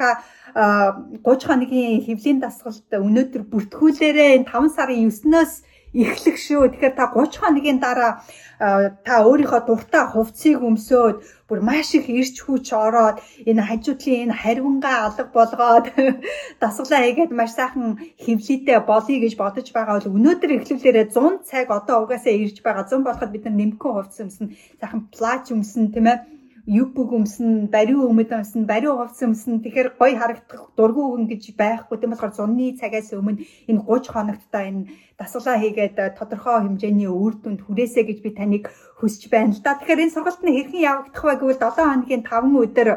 30 0.57 1.49
хоногийн 1.49 2.05
хэвлийн 2.07 2.39
дасгалд 2.41 2.89
өнөөдөр 2.91 3.43
бүртгүүлээрээ 3.53 4.31
энэ 4.41 4.51
5 4.51 4.77
сарын 4.77 5.11
9-ноос 5.11 5.53
эхлэх 5.95 6.37
шүү. 6.37 6.73
Тэгэхээр 6.73 6.95
та 6.97 7.07
30 7.15 7.41
хоногийн 7.43 7.79
дараа 7.79 8.23
та 8.59 9.15
өөрийнхөө 9.29 9.61
дуртай 9.69 10.05
хувцсыг 10.09 10.65
өмсөөд 10.65 11.17
бүр 11.49 11.61
маш 11.61 11.93
их 11.95 12.09
ирч 12.09 12.41
хүч 12.41 12.73
ороод 12.73 13.21
энэ 13.45 13.63
хажуудлын 13.69 14.33
энэ 14.33 14.39
харивнгаа 14.41 14.97
алга 15.07 15.25
болгоод 15.37 15.87
дасгалаа 16.63 17.01
хийгээд 17.05 17.33
маш 17.37 17.53
сайхан 17.53 18.01
хөвлөдөө 18.25 18.79
болъё 18.89 19.17
гэж 19.23 19.35
бодож 19.37 19.67
байгаа 19.77 19.95
бол 20.01 20.17
өнөөдөр 20.17 20.51
эхлүүлээрээ 20.57 21.07
100 21.13 21.45
цаг 21.51 21.69
одоо 21.79 21.97
угаасаа 22.03 22.33
ирж 22.33 22.65
байгаа 22.65 22.89
100 22.89 23.07
болоход 23.07 23.31
бид 23.33 23.45
нар 23.45 23.57
нэмхэн 23.61 23.93
хувцс 23.93 24.23
өмснө 24.25 24.57
сайхан 24.81 25.03
плач 25.15 25.45
өмснө 25.55 25.93
тийм 25.93 26.07
ээ 26.11 26.19
юбг 26.67 27.13
өмснө, 27.15 27.71
бариу 27.71 28.09
өмд 28.11 28.33
өмснө, 28.35 28.67
бариу 28.67 28.97
хувцс 28.99 29.23
өмснө. 29.23 29.63
Тэгэхээр 29.63 29.89
гоё 29.95 30.19
харагдах 30.19 30.75
дургүй 30.75 31.05
өгөн 31.07 31.27
гэж 31.31 31.55
байхгүй. 31.55 31.99
Тийм 32.03 32.11
болохоор 32.11 32.35
зунны 32.35 32.75
цагаас 32.75 33.15
өмнө 33.15 33.47
энэ 33.71 33.87
30 33.87 34.11
хоногт 34.11 34.43
та 34.51 34.67
энэ 34.67 34.91
дасгалаа 35.15 35.63
хийгээд 35.63 35.97
э, 36.03 36.11
тодорхой 36.19 36.67
хэмжээний 36.67 37.07
үр 37.07 37.39
дүнд 37.39 37.63
хүрээсэй 37.63 38.05
гэж 38.11 38.19
би 38.19 38.31
таныг 38.35 38.65
хүсэж 38.99 39.31
байна 39.31 39.55
л 39.55 39.63
да. 39.63 39.79
Тэгэхээр 39.79 40.11
энэ 40.11 40.15
сургалт 40.15 40.43
нь 40.43 40.55
хэрхэн 40.59 40.83
явагдах 40.91 41.23
вэ 41.23 41.35
гэвэл 41.39 41.63
7 41.63 41.87
хоногийн 41.87 42.23
5 42.27 42.63
өдөр 42.67 42.89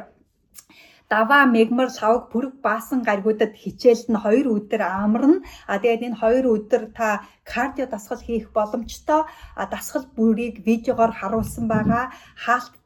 даваа 1.09 1.45
мегмар 1.45 1.89
лавг 1.89 2.29
бүрэг 2.33 2.53
баасан 2.65 3.01
гаригуудад 3.05 3.53
хичээл 3.53 4.09
нь 4.09 4.17
2 4.17 4.49
өдөр 4.49 4.81
амарна. 4.81 5.45
А 5.69 5.77
тэгээд 5.81 6.05
энэ 6.09 6.17
2 6.17 6.45
өдөр 6.57 6.83
та 6.97 7.21
кардио 7.45 7.85
дасгал 7.85 8.21
хийх 8.21 8.49
боломжтой. 8.49 9.21
А 9.53 9.63
дасгал 9.73 10.05
бүрийг 10.17 10.65
видеогоор 10.65 11.13
харуулсан 11.13 11.65
байгаа. 11.69 12.05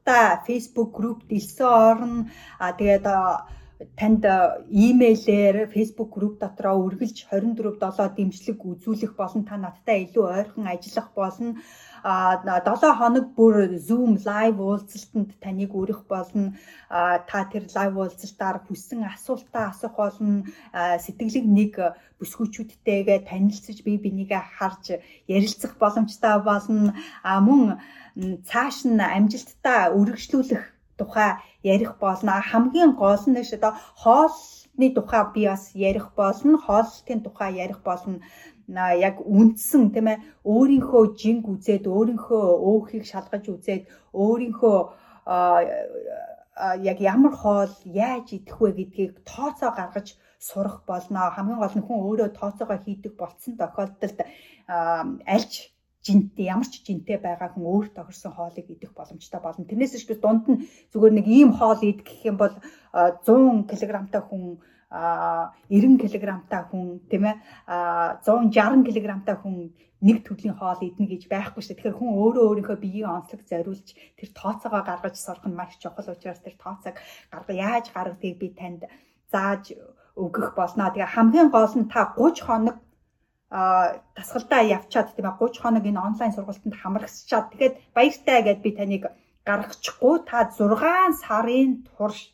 Хаалттай 0.05 0.43
Facebook 0.47 0.91
групп 0.91 1.23
дэлсэн 1.29 1.65
орно. 1.65 2.29
А 2.59 2.73
тэгээд 2.73 3.05
танд 3.99 4.23
имэйлээр 4.87 5.55
Facebook 5.73 6.11
групп 6.15 6.35
дотроо 6.43 6.75
үргэлж 6.85 7.17
24/7 7.31 8.15
дэмжлэг 8.17 8.59
үзүүлэх 8.71 9.13
болон 9.21 9.43
та 9.49 9.55
надтай 9.57 9.97
илүү 10.05 10.25
ойрхон 10.37 10.65
ажиллах 10.73 11.09
болно 11.15 11.51
а 12.03 12.35
7 12.43 12.91
хоног 12.99 13.25
бүр 13.35 13.79
Zoom 13.79 14.19
live 14.27 14.59
уулзалтанд 14.59 15.39
таныг 15.39 15.71
өрөх 15.71 16.03
болно. 16.11 16.51
Та 17.29 17.39
тэр 17.51 17.63
live 17.75 17.95
уулзалтаар 17.95 18.59
хүссэн 18.67 19.07
асуултаа 19.07 19.71
асуух 19.71 19.95
болно. 19.95 20.43
Сэтгэлэг 20.73 21.45
нэг 21.47 21.73
бүсгүүчүүдтэйгээ 22.19 23.19
танилцж 23.29 23.77
бие 23.87 24.03
бинийгээ 24.03 24.43
харж 24.59 24.99
ярилцах 25.27 25.79
боломжтой 25.79 26.35
болно. 26.43 26.91
Мөн 27.23 27.79
цааш 28.49 28.83
нь 28.83 28.99
амжилттай 28.99 29.95
үргэлжлүүлэх 29.95 30.63
тухай 30.97 31.31
ярих 31.63 31.97
болно. 32.03 32.41
Хамгийн 32.51 32.91
гол 33.01 33.23
нь 33.27 33.43
шүү 33.49 33.59
дээ 33.63 33.73
хоолны 34.03 34.87
тухай 34.97 35.23
би 35.33 35.41
бас 35.51 35.63
ярих 35.89 36.07
болно. 36.19 36.57
Хоолтын 36.65 37.19
тухай 37.25 37.51
ярих 37.65 37.79
болно 37.87 38.19
яг 38.67 39.19
үндсэн 39.19 39.91
тийм 39.91 40.07
ээ 40.07 40.23
өөрийнхөө 40.47 41.03
жинг 41.19 41.43
үзээд 41.51 41.83
өөрийнхөө 41.87 42.43
өөхийг 42.69 43.03
шалгаж 43.11 43.43
үзээд 43.51 43.83
өөрийнхөө 44.15 44.77
яг 46.91 46.97
ямар 47.01 47.33
хоол 47.35 47.73
яаж 47.83 48.31
идэх 48.31 48.57
вэ 48.61 48.71
гэдгийг 48.71 49.13
тооцоо 49.27 49.71
гаргаж 49.75 50.15
сурах 50.39 50.83
болно. 50.87 51.31
Хамгийн 51.35 51.59
гол 51.59 51.75
нь 51.75 51.85
хүн 51.85 51.99
өөрөө 52.07 52.29
тооцоогоо 52.39 52.79
хийдэг 52.79 53.13
болцсон 53.19 53.59
тохиолдолд 53.59 54.19
альж 55.35 55.72
жинтэй 56.03 56.51
ямар 56.51 56.67
ч 56.67 56.83
жинтэй 56.83 57.17
байгаа 57.17 57.55
хүн 57.55 57.63
өөр 57.63 57.87
тохирсон 57.95 58.35
хоолыг 58.35 58.67
идэх 58.67 58.91
боломжтой 58.91 59.39
болно. 59.39 59.63
Тэрнээс 59.63 59.95
ч 59.95 60.11
дунд 60.19 60.45
нь 60.51 60.67
зүгээр 60.91 61.13
нэг 61.15 61.27
ийм 61.27 61.51
хоол 61.55 61.79
идэх 61.79 62.19
юм 62.27 62.37
бол 62.37 62.55
100 62.91 63.65
кг-тай 63.71 64.23
хүн 64.27 64.59
90 64.93 65.97
кг-тай 66.03 66.63
хүн 66.69 66.99
тийм 67.09 67.23
ээ 67.31 67.35
160 68.27 68.83
кг-тай 68.83 69.37
хүн 69.39 69.55
нэг 70.03 70.17
төрлийн 70.27 70.59
хоол 70.59 70.83
идэнэ 70.83 71.07
гэж 71.07 71.23
байхгүй 71.31 71.63
шүү. 71.63 71.75
Тэгэхээр 71.79 71.95
хүн 71.95 72.11
өөрөө 72.11 72.43
өөрийнхөө 72.51 72.77
биеийн 72.83 73.07
онцлог 73.07 73.41
зориулж 73.47 73.87
тэр 74.19 74.29
тооцоогоо 74.35 74.83
гаргаж 74.83 75.15
сурах 75.15 75.47
нь 75.47 75.55
маш 75.55 75.79
чухал 75.79 76.11
учраас 76.11 76.43
тэр 76.43 76.59
тооцоог 76.59 76.99
гарга 77.31 77.53
яаж 77.55 77.87
гаргадгийг 77.95 78.37
би 78.43 78.47
танд 78.51 78.83
зааж 79.31 79.71
өгөх 80.19 80.59
болно. 80.59 80.91
Тэгээ 80.91 81.15
хамгийн 81.15 81.49
гол 81.55 81.73
нь 81.79 81.87
та 81.87 82.11
30 82.19 82.43
хоног 82.43 82.75
а 82.75 82.92
тасгалдаа 83.53 84.61
явчаад 84.77 85.13
тийм 85.13 85.29
ээ 85.29 85.37
30 85.37 85.61
хоног 85.61 85.85
энэ 85.85 86.05
онлайн 86.07 86.33
сургалтанд 86.33 86.75
хамрагсчаад 86.81 87.45
тэгээд 87.53 87.75
баяртай 87.93 88.39
гэд 88.41 88.59
би 88.65 88.71
таныг 88.73 89.03
гаргачихгүй 89.45 90.15
та 90.29 90.37
6 90.49 91.21
сарын 91.21 91.71
турш 91.85 92.33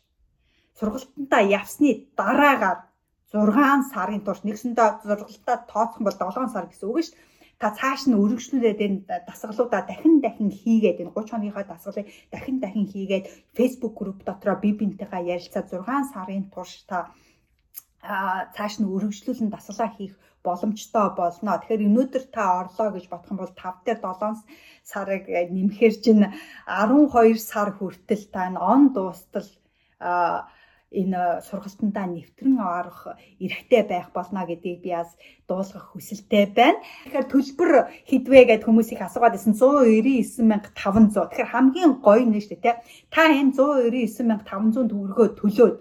сургалтандаа 0.78 1.42
явсны 1.58 1.90
дараагаар 2.16 2.78
6 3.32 3.92
сарын 3.92 4.22
турш 4.24 4.40
нэгсэндээ 4.48 4.88
сургалтаа 5.04 5.56
тооцсон 5.72 6.02
бол 6.04 6.16
7 6.16 6.54
сар 6.54 6.66
гэсэн 6.72 6.88
үг 6.88 6.98
шүү. 7.04 7.16
Та 7.60 7.68
цааш 7.76 8.08
нь 8.08 8.16
өргөжлүүлээд 8.16 8.80
энэ 8.86 8.98
дасгалуудаа 9.28 9.82
дахин 9.84 10.24
дахин 10.24 10.48
хийгээд 10.48 11.04
энэ 11.04 11.12
30 11.12 11.32
хоногийнхаа 11.36 11.66
дасгалыг 11.68 12.08
дахин 12.32 12.56
дахин 12.64 12.86
хийгээд 12.88 13.28
Facebook 13.56 13.94
групп 14.00 14.24
дотроо 14.24 14.56
би 14.56 14.72
бинтээгээ 14.72 15.28
ярилцаад 15.36 15.68
6 15.68 16.12
сарын 16.16 16.48
турш 16.54 16.72
та 16.88 17.12
цааш 18.56 18.74
нь 18.80 18.88
өргөжлүүлэн 18.94 19.52
дасгалаа 19.52 19.90
хийх 19.92 20.16
боломжтой 20.44 21.08
болно. 21.16 21.58
Тэгэхээр 21.58 21.86
өнөөдөр 21.88 22.24
та 22.34 22.44
орлоо 22.60 22.88
гэж 22.92 23.04
бодох 23.08 23.30
юм 23.32 23.40
бол 23.40 23.52
5 23.52 23.84
дээр 23.84 24.00
7 24.00 24.44
сарыг 24.84 25.24
нэмэхэр 25.28 25.94
чинь 26.04 26.24
12 26.66 27.38
сар 27.38 27.68
хүртэл 27.76 28.24
та 28.32 28.48
энэ 28.48 28.60
он 28.72 28.80
дуустал 28.96 29.48
энэ 30.90 31.46
сургалтандаа 31.46 32.06
нэвтрэн 32.10 32.58
орох 32.58 33.14
эрхтэй 33.38 33.82
байх 33.86 34.10
болно 34.10 34.42
гэдгийг 34.42 34.82
би 34.82 34.90
бас 34.90 35.14
дуулгах 35.46 35.94
хүсэлтэй 35.94 36.50
байна. 36.50 36.82
Тэгэхээр 37.06 37.26
төлбөр 37.30 37.72
хэдвэ 38.10 38.40
гэд 38.50 38.66
хүмүүс 38.66 38.90
их 38.90 39.02
асуугаад 39.06 39.38
байсан 39.38 39.54
199500. 39.54 41.30
Тэгэхээр 41.30 41.52
хамгийн 41.54 41.92
гоё 42.02 42.26
нь 42.26 42.34
шүү 42.42 42.58
дээ. 42.58 42.82
Та 43.14 43.30
энэ 43.30 43.54
199500 43.54 44.90
төгрөгөө 44.90 45.28
төлөөд 45.38 45.76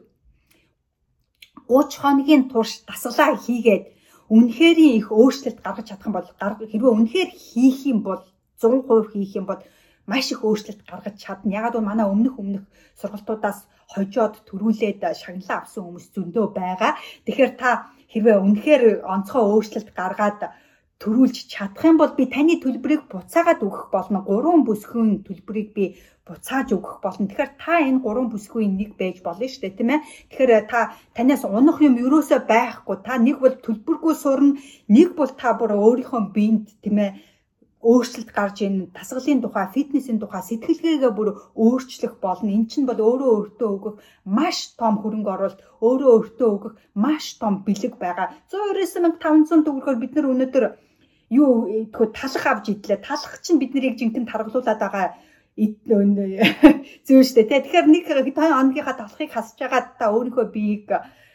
30 1.70 2.02
хоногийн 2.02 2.44
турш 2.50 2.86
дасгалаа 2.86 3.34
хийгээд 3.38 3.84
үнэхээр 4.30 4.78
их 5.02 5.08
өөрчлөлт 5.12 5.60
гаргаж 5.66 5.86
чадах 5.90 6.08
юм 6.10 6.16
бол 6.16 6.30
хэрвээ 6.72 6.94
үнэхээр 6.96 7.30
хийх 7.34 7.80
юм 7.90 8.00
бол 8.06 8.22
100% 8.62 9.14
хийх 9.14 9.34
юм 9.40 9.46
бол 9.50 9.62
маш 10.10 10.26
их 10.34 10.42
өөрчлөлт 10.46 10.82
гаргаж 10.90 11.16
чадна. 11.18 11.58
Ягаад 11.60 11.76
гэвэл 11.78 11.90
манай 11.90 12.08
өмнөх 12.10 12.36
өмнөх 12.42 12.66
сургалтуудаас 13.02 13.60
хожоод 13.94 14.36
төрүүлээд 14.50 15.02
шагналаа 15.22 15.58
авсан 15.66 15.82
хүмүүс 15.86 16.08
зөндөө 16.14 16.46
байгаа. 16.54 16.94
Тэгэхээр 17.26 17.54
та 17.62 17.90
хэрвээ 18.14 18.38
үнэхээр 18.38 18.84
онцгой 19.06 19.44
өөрчлөлт 19.50 19.90
гаргаад 19.98 20.40
төрүүлж 21.04 21.38
чадах 21.54 21.84
юм 21.90 21.98
бол 22.00 22.12
би 22.18 22.24
таны 22.36 22.60
төлбөрийг 22.60 23.04
буцаагаад 23.12 23.64
өгөх 23.68 23.86
болно. 23.96 24.20
Гурван 24.30 24.68
бүсгүйн 24.68 25.24
төлбөрийг 25.28 25.70
би 25.78 25.86
буцааж 26.28 26.68
өгөх 26.76 27.00
болно. 27.04 27.26
Тэгэхээр 27.28 27.52
та 27.64 27.74
энэ 27.88 28.04
гурван 28.04 28.28
бүсгүйн 28.30 28.76
нэг 28.76 28.92
байж 29.00 29.18
болно 29.24 29.48
шүү 29.48 29.62
дээ, 29.64 29.78
тийм 29.80 29.90
ээ. 29.96 30.06
Тэгэхээр 30.30 30.52
та 30.68 30.80
танаас 31.16 31.44
унах 31.48 31.80
юм 31.88 31.96
ерөөсөө 32.04 32.40
байхгүй. 32.52 32.98
Та 33.08 33.14
нэг 33.16 33.38
бол 33.40 33.56
төлбөргүй 33.66 34.14
сурна, 34.24 34.60
нэг 34.92 35.10
бол 35.16 35.32
та 35.42 35.56
бүр 35.56 35.72
өөрийнхөө 35.80 36.22
биед 36.36 36.68
тийм 36.84 36.98
ээ 37.00 37.12
өөрчлөлт 37.80 38.32
гарч 38.36 38.58
ийн 38.60 38.92
тасгалын 38.92 39.40
тухай, 39.42 39.66
фитнесийн 39.72 40.20
тухай 40.20 40.44
сэтгэлгээгээ 40.44 41.14
бүр 41.16 41.30
өөрчлөх 41.64 42.20
болно. 42.20 42.52
Эн 42.52 42.68
чинь 42.68 42.84
бол 42.90 43.00
өөрөө 43.00 43.32
өөртөө 43.40 43.70
өгөх 43.76 43.96
маш 44.28 44.76
том 44.76 45.00
хөрөнгө 45.00 45.32
оруулалт, 45.32 45.64
өөрөө 45.80 46.10
өөртөө 46.16 46.50
өгөх 46.56 46.74
маш 47.04 47.40
том 47.40 47.64
бэлэг 47.64 47.96
байгаа. 48.04 48.36
199,500 48.52 49.64
төгрөгөөр 49.64 49.98
бид 50.04 50.12
нар 50.16 50.28
өнөөдөр 50.28 50.66
юу 51.30 51.88
тэгвэл 51.94 52.18
талах 52.18 52.46
авч 52.46 52.66
идлээ. 52.74 53.06
Талах 53.06 53.42
чинь 53.46 53.62
бид 53.62 53.74
нарыг 53.74 53.96
жинхэнэ 53.98 54.30
таргалуулад 54.30 54.80
байгаа 54.82 55.18
зөө 57.08 57.22
штэ. 57.28 57.46
Тэгэхээр 57.50 57.88
нэг 57.90 58.04
хоногийнхаа 58.08 58.96
талахыг 58.98 59.32
хасж 59.34 59.58
байгаа 59.60 59.82
та 60.00 60.10
өөрийнхөө 60.10 60.46
биеийг 60.50 60.90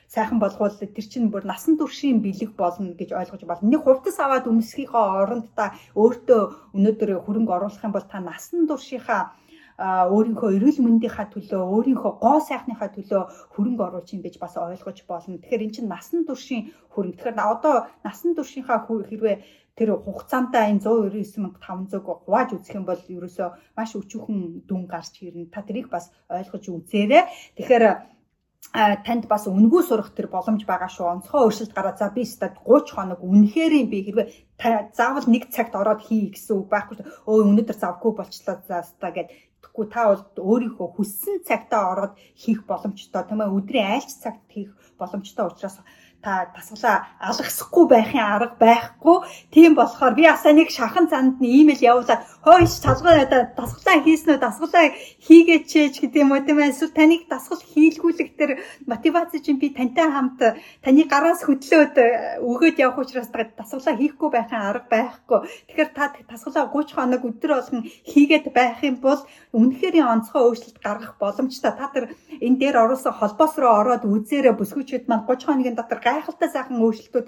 сайхан 0.09 0.39
болгоул 0.39 0.75
тэр 0.79 1.07
чинь 1.07 1.31
бүр 1.31 1.45
насан 1.45 1.77
туршийн 1.77 2.19
бэлэг 2.25 2.57
болно 2.57 2.95
гэж 2.95 3.11
ойлгож 3.13 3.43
байна. 3.45 3.71
Нэг 3.73 3.83
хувцас 3.85 4.19
аваад 4.21 4.49
өмсгийнхаа 4.51 5.07
оронд 5.23 5.47
та 5.59 5.75
өөртөө 5.99 6.75
өнөөдөр 6.77 7.11
хөрөнгө 7.25 7.53
оруулах 7.57 7.85
юм 7.85 7.93
бол 7.95 8.07
та 8.07 8.19
насан 8.21 8.67
туршийнхаа 8.71 9.35
өөрийнхөө 9.79 10.51
эрүүл 10.57 10.79
мэндийнхаа 10.87 11.27
төлөө 11.35 11.63
өөрийнхөө 11.75 12.13
гоо 12.23 12.39
сайхныхаа 12.47 12.91
төлөө 12.95 13.23
хөрөнгө 13.59 13.83
оруулж 13.83 14.09
юм 14.15 14.23
гэж 14.23 14.39
бас 14.39 14.55
ойлгож 14.55 14.99
болно. 15.11 15.43
Тэгэхээр 15.43 15.65
эн 15.67 15.73
чинь 15.75 15.91
насан 15.91 16.23
туршийн 16.23 16.71
хөрөнгө. 16.95 17.19
Тэгэхээр 17.19 17.43
одоо 17.43 17.91
насан 18.07 18.39
туршийнхаа 18.39 18.87
хэрвээ 18.87 19.37
тэр 19.75 19.99
хугацаанд 19.99 20.55
энэ 20.55 20.87
199,500-г 20.87 22.07
хувааж 22.07 22.49
үзэх 22.55 22.79
юм 22.79 22.87
бол 22.87 23.03
ерөөсөө 23.03 23.49
маш 23.75 23.91
өчүүхэн 23.99 24.39
дүн 24.71 24.83
гарч 24.87 25.19
ирнэ. 25.27 25.51
Та 25.51 25.67
тэрийг 25.67 25.91
бас 25.91 26.15
ойлгож 26.31 26.65
үзээрэй. 26.71 27.27
Тэгэхээр 27.59 28.14
танд 28.73 29.29
бас 29.29 29.45
үнгүй 29.51 29.83
сурах 29.85 30.15
тэр 30.17 30.33
боломж 30.33 30.65
байгаа 30.67 30.91
шүү. 30.91 31.07
Онцгой 31.07 31.43
өөрчлөлт 31.45 31.75
гараад 31.75 31.99
за 31.99 32.09
би 32.15 32.25
стад 32.25 32.59
30 32.65 32.95
хоног 32.95 33.21
үнэхээр 33.23 33.75
би 33.91 33.99
хэрвээ 34.07 34.29
заавал 34.97 35.27
нэг 35.29 35.51
цагт 35.55 35.75
ороод 35.77 36.01
хий 36.03 36.33
гэсэн 36.33 36.59
үг 36.59 36.69
байхгүй. 36.73 36.97
Өө 37.29 37.55
өнөөдөр 37.55 37.79
завгүй 37.79 38.13
болчлоо 38.17 38.57
за 38.67 38.83
ста 38.83 39.11
гэд 39.15 39.31
Тэгэхгүй 39.75 39.91
та 39.91 40.07
бол 40.07 40.23
өөрийнхөө 40.39 40.89
хүссэн 40.95 41.43
цагтаа 41.43 41.83
ороод 41.93 42.15
хийх 42.39 42.63
боломжтой. 42.63 43.27
Тэмээ 43.27 43.51
өдрийн 43.51 43.91
айлч 43.99 44.11
цагт 44.23 44.47
хийх 44.47 44.71
боломжтой 45.01 45.51
учраас 45.51 45.83
та 46.25 46.49
дасгалаа 46.57 46.97
алгасахгүй 47.21 47.85
байхын 47.93 48.25
арга 48.25 48.57
байхгүй. 48.57 49.17
Тийм 49.53 49.77
болохоор 49.77 50.15
би 50.17 50.25
асаа 50.25 50.57
нэг 50.57 50.73
шахан 50.73 51.07
цанд 51.13 51.37
нь 51.45 51.53
имэйл 51.61 51.85
явуулаад 51.93 52.25
хойш 52.41 52.81
цалгаа 52.81 53.29
дасгалаа 53.29 53.97
хийснөө 54.01 54.39
дасгалаа 54.41 54.87
хийгээч 55.27 56.01
гэдэг 56.01 56.21
юм 56.25 56.33
уу 56.33 56.41
тийм. 56.41 56.65
Эсвэл 56.65 56.97
таныг 56.97 57.29
дасгал 57.29 57.61
хийлгүүлэх 57.61 58.31
тэр 58.41 58.51
мотивац 58.89 59.37
чинь 59.45 59.61
би 59.61 59.69
тантай 59.77 60.09
хамт 60.09 60.41
таны 60.81 61.05
гараас 61.05 61.45
хөдлөөд 61.45 61.97
өгөөд 62.41 62.77
явах 62.81 63.05
учраас 63.05 63.29
дасгалаа 63.29 63.95
хийхгүй 64.01 64.31
байхын 64.33 64.65
арга 64.65 64.89
байхгүй. 64.89 65.39
Тэгэхээр 65.69 65.91
та 65.93 66.05
дасгалаа 66.25 66.73
30 66.73 66.97
хоног 66.97 67.23
өдөр 67.29 67.53
болгон 67.61 67.83
хийгээд 67.85 68.47
байх 68.57 68.81
юм 68.81 68.97
бол 69.05 69.21
үнэхээр 69.53 70.01
онцгой 70.09 70.43
өөрчлөлт 70.43 70.79
гаргах 70.81 71.15
боломжтой. 71.21 71.73
Та 71.77 71.93
тэр 71.93 72.05
энэ 72.41 72.59
дээр 72.59 72.77
оруулсан 72.89 73.13
холбоос 73.13 73.55
руу 73.61 73.73
ороод 73.81 74.09
үзээрэй 74.09 74.55
бүсгүйчүүд 74.57 75.05
маань 75.09 75.27
30 75.29 75.47
хоногийн 75.47 75.77
дотор 75.77 76.01
гайхалтай 76.15 76.49
сайхан 76.55 76.79
өөрчлөлтүүд 76.79 77.27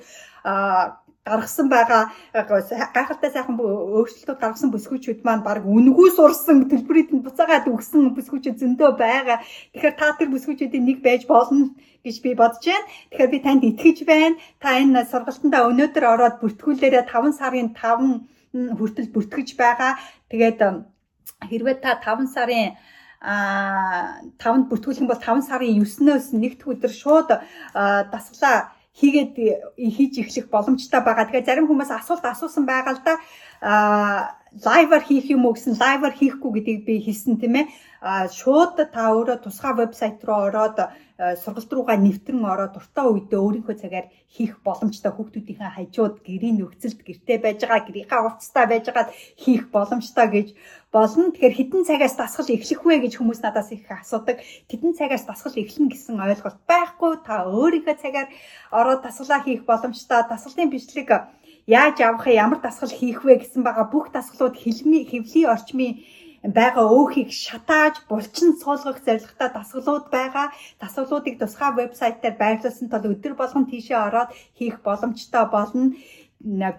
гаргасан 1.26 1.68
байгаа 1.68 2.02
гайхалтай 2.94 3.30
сайхан 3.34 3.58
өөрчлөлтүүд 3.58 4.38
гаргасан 4.42 4.70
бүсгүүчүүд 4.70 5.20
маань 5.26 5.42
баг 5.42 5.66
үнгүү 5.66 6.08
сурсан 6.14 6.70
төлбөрийг 6.70 7.10
нь 7.10 7.24
буцаагаад 7.26 7.66
өгсөн 7.66 8.14
бүсгүүчүүд 8.14 8.60
зөндөө 8.62 8.90
байгаа. 8.94 9.42
Тэгэхээр 9.74 9.94
та 9.98 10.14
тэр 10.18 10.30
бүсгүүчүүдийн 10.30 10.86
нэг 10.86 10.98
байж 11.02 11.26
болно 11.26 11.74
гэж 12.06 12.16
би 12.22 12.30
бодож 12.38 12.62
байна. 12.62 12.86
Тэгэхээр 13.10 13.32
би 13.34 13.38
танд 13.42 13.62
итгэж 13.66 13.98
байна. 14.06 14.38
Та 14.62 14.78
энэ 14.78 15.02
сургалтандаа 15.10 15.66
өнөөдөр 15.70 16.04
ороод 16.14 16.36
бүртгүүлээрээ 16.42 17.04
5 17.10 17.34
сарын 17.40 17.74
5 17.74 18.78
хүртэл 18.78 19.10
бүртгэж 19.10 19.48
байгаа. 19.58 19.98
Тэгээд 20.30 20.60
хэрвээ 21.50 21.76
та 21.82 21.98
5 22.06 22.30
сарын 22.30 22.78
а 23.18 24.22
5-нд 24.38 24.70
бүртгүүлэх 24.70 25.02
юм 25.02 25.10
бол 25.10 25.18
5 25.18 25.42
сарын 25.42 25.74
9-өөс 25.82 26.26
нэгдүгээр 26.38 26.74
өдөр 26.78 26.92
шууд 26.94 27.28
дасгалаа 28.14 28.75
хийгээд 28.96 29.34
хийж 29.76 30.14
эхлэх 30.24 30.46
боломжтой 30.48 31.00
байгаа. 31.04 31.28
Тэгэхээр 31.28 31.48
зарим 31.48 31.68
хүмүүс 31.68 31.90
асуулт 31.92 32.24
асуусан 32.24 32.64
байгаа 32.64 32.94
л 32.96 33.02
да. 33.04 33.14
Аа 33.60 34.20
лайваар 34.64 35.04
хийх 35.04 35.26
юм 35.34 35.44
уу 35.44 35.54
гэсэн 35.54 35.74
лайваар 35.76 36.14
хийхгүй 36.16 36.50
гэдгийг 36.54 36.80
би 36.86 36.94
хэлсэн 37.04 37.36
тийм 37.40 37.54
ээ. 37.60 37.66
Аа 38.00 38.28
шууд 38.28 38.76
та 38.94 39.02
өөрөө 39.12 39.44
тусгай 39.44 39.72
вебсайт 39.76 40.24
руу 40.24 40.48
ороод 40.48 40.78
сургалт 41.16 41.72
руугаа 41.72 41.96
нэвтрэн 41.96 42.44
ороод 42.44 42.76
дуртай 42.76 43.06
үедээ 43.08 43.40
өөрийнхөө 43.40 43.76
цагаар 43.80 44.06
хийх 44.28 44.60
боломжтой 44.60 45.12
хүүхдүүдийнхээ 45.16 45.72
хажууд 45.76 46.20
гэрийн 46.20 46.60
нөхцөлд 46.60 47.00
гэртээ 47.00 47.38
байж 47.40 47.58
байгаа 47.64 47.88
гэрийнхаа 47.88 48.20
хувцастай 48.24 48.64
байж 48.68 48.84
байгаа 48.86 49.06
хийх 49.40 49.64
боломжтой 49.72 50.26
гэж 50.28 50.48
болно. 50.92 51.32
Тэгэхээр 51.32 51.56
хідэн 51.56 51.82
цагаас 51.88 52.14
дасгал 52.20 52.52
эхлэх 52.52 52.80
вэ 52.84 52.96
гэж 53.08 53.12
хүмүүс 53.16 53.40
надаас 53.40 53.72
их 53.72 53.88
асуудаг. 53.88 54.44
Хідэн 54.68 54.92
цагаас 54.92 55.24
дасгал 55.24 55.56
эхлэнэ 55.56 55.88
гэсэн 55.92 56.20
ойлголт 56.20 56.60
байхгүй. 56.68 57.12
Та 57.24 57.48
өөрийнхөө 57.48 57.96
цагаар 57.96 58.28
ороод 58.68 59.00
дасгалаа 59.00 59.40
хийх 59.40 59.64
боломжтой. 59.64 60.20
Дасгалын 60.28 60.68
бичлэг 60.68 61.08
яаж 61.66 62.00
авах 62.00 62.26
ямар 62.30 62.60
дасгал 62.62 62.90
хийх 62.90 63.24
вэ 63.24 63.42
гэсэн 63.42 63.62
байгаа 63.66 63.86
бүх 63.90 64.14
дасгалууд 64.14 64.54
хэлми 64.54 65.02
хэвлийн 65.10 65.50
орчмын 65.50 65.92
байгаа 66.46 66.86
өөхийг 66.86 67.30
шатааж 67.34 68.06
булчин 68.08 68.54
суулгах 68.54 69.02
зорилготой 69.02 69.50
дасгалууд 69.50 70.06
байгаа. 70.14 70.54
Дасгалуудыг 70.80 71.38
тусгай 71.38 71.70
вебсайтаар 71.74 72.34
байрлуулсан 72.38 72.88
тул 72.88 73.10
өдөр 73.10 73.34
болгон 73.34 73.66
тийшээ 73.66 73.98
ороод 73.98 74.30
хийх 74.58 74.78
боломжтой 74.86 75.44
болно. 75.50 75.94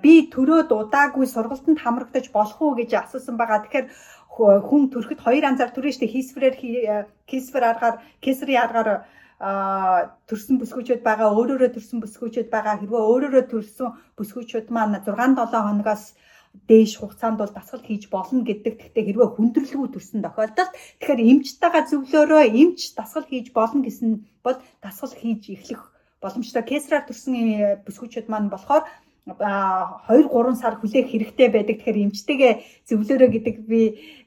Би 0.03 0.13
төрөөд 0.31 0.71
удаагүй 0.71 1.27
сургалтанд 1.27 1.79
хамрагдаж 1.83 2.31
болох 2.31 2.61
уу 2.61 2.79
гэж 2.79 2.91
асуусан 2.95 3.35
байгаа. 3.37 3.59
Тэгэхээр 3.67 3.87
хүн 4.37 4.81
төрөхөд 4.93 5.19
хоёр 5.25 5.43
анзаар 5.49 5.71
төрөө 5.73 5.93
штэ 5.97 6.07
хийсвэрээр 6.13 6.55
хийсвэр 7.27 7.63
аргаар 7.71 7.95
кесри 8.23 8.55
аргаар 8.55 9.03
төрсэн 9.37 10.57
бүсгүүчүүд 10.57 11.01
байгаа 11.05 11.29
өөрөөрөө 11.37 11.71
төрсэн 11.77 12.01
бүсгүүчүүд 12.01 12.49
байгаа 12.49 12.75
хэрвээ 12.81 13.03
өөрөөрөө 13.11 13.45
төрсэн 13.53 13.89
бүсгүүчүүд 14.17 14.67
маань 14.73 14.97
6 15.05 15.13
7 15.13 15.45
хоногоос 15.53 16.03
дээш 16.65 16.97
хугацаанд 16.97 17.37
бол 17.37 17.53
дасгал 17.53 17.85
хийж 17.85 18.09
болно 18.09 18.41
гэдэг. 18.41 18.73
Гэхдээ 18.97 19.03
хэрвээ 19.05 19.29
хүндрэлгүй 19.37 19.89
төрсэн 19.93 20.25
тохиолдолд 20.25 20.73
тэгэхээр 20.73 21.21
эмчтэйгээ 21.31 21.83
зөвлөөрөө 21.85 22.43
эмч 22.61 22.79
дасгал 22.97 23.29
хийж 23.29 23.47
болно 23.53 23.85
гэсэн 23.85 24.25
бол 24.41 24.57
дасгал 24.81 25.13
хийж 25.13 25.43
эхлэх 25.53 25.81
боломжтой. 26.21 26.63
Кесраар 26.65 27.05
төрсэн 27.05 27.33
э, 27.37 27.77
бүсгүүчүүд 27.85 28.27
маань 28.29 28.49
болохоор 28.49 28.89
2 29.27 30.31
3 30.31 30.55
сар 30.55 30.79
хүлээх 30.79 31.11
хэрэгтэй 31.11 31.47
байдаг. 31.51 31.83
Тэгэхээр 31.83 32.03
эмчтэйгээ 32.07 32.53
зөвлөрөө 32.87 33.29
гэдэг 33.35 33.55
би 33.67 33.81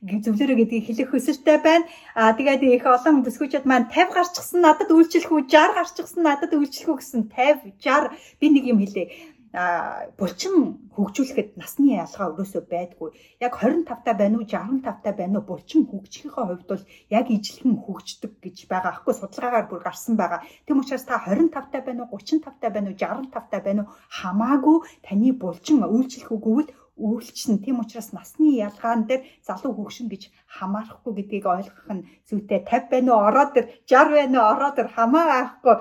зөвлөрөө 0.05 0.57
гэдгийг 0.61 0.85
хэлэх 0.85 1.09
хүсэлтэй 1.09 1.59
байна. 1.65 1.89
Аа 2.13 2.37
тэгээд 2.37 2.63
их 2.69 2.85
олон 2.85 3.25
бүсгүүчд 3.25 3.65
маань 3.65 3.89
50 3.89 4.13
гарчихсан 4.13 4.61
надад 4.61 4.93
үйлчлэх 4.93 5.33
үү 5.33 5.49
60 5.49 5.77
гарчихсан 5.77 6.23
надад 6.25 6.53
үйлчлэх 6.53 6.89
үү 6.93 6.99
гэсэн 7.01 7.23
50 7.33 7.81
60 7.81 8.13
би 8.41 8.47
нэг 8.53 8.65
юм 8.69 8.79
хэлээ 8.85 9.07
булчин 9.51 10.79
хөгжүүлэхэд 10.95 11.59
насны 11.59 11.99
ялгаа 11.99 12.31
өрөөсөө 12.31 12.63
байдгүй. 12.71 13.11
Яг 13.43 13.59
25 13.59 14.07
та 14.07 14.15
байна 14.15 14.39
уу 14.39 14.47
65 14.47 15.03
та 15.03 15.11
байна 15.11 15.43
уу 15.43 15.49
булчин 15.51 15.91
хөгжихийнхээ 15.91 16.47
хувьд 16.47 16.67
бол 16.71 16.83
яг 17.11 17.27
ижилхэн 17.35 17.75
хөгждөг 17.83 18.33
гэж 18.39 18.71
байгаа. 18.71 18.95
Аахгүй 18.95 19.15
судалгаагаар 19.19 19.67
бүр 19.67 19.83
гарсан 19.83 20.15
байгаа. 20.15 20.47
Тэм 20.71 20.79
учраас 20.79 21.03
та 21.03 21.19
25 21.27 21.67
та 21.75 21.83
байна 21.83 22.07
уу 22.07 22.15
35 22.23 22.63
та 22.63 22.71
байна 22.71 22.95
уу 22.95 22.99
65 23.03 23.51
та 23.51 23.59
байна 23.59 23.83
уу 23.83 23.95
хамаагүй 24.07 24.79
таны 25.03 25.35
булчин 25.35 25.83
үйлчлэх 25.83 26.31
үгүйвэл 26.31 26.71
үйлчлэн. 26.95 27.59
Тэм 27.67 27.83
учраас 27.83 28.15
насны 28.15 28.55
ялгаан 28.55 29.11
дээр 29.11 29.27
залуу 29.43 29.75
хөгшин 29.75 30.07
гэж 30.07 30.31
хамаарахгүй 30.47 31.13
гэдгийг 31.19 31.47
ойлгох 31.51 31.89
нь 31.91 32.07
зүйтэй 32.29 32.63
50 32.63 32.87
байна 32.93 33.11
уу 33.19 33.27
ороод 33.27 33.51
тэр 33.59 33.67
60 33.91 34.15
байна 34.15 34.39
уу 34.39 34.51
ороод 34.55 34.75
тэр 34.79 34.89
хамаа 34.95 35.27
байхгүй 35.27 35.75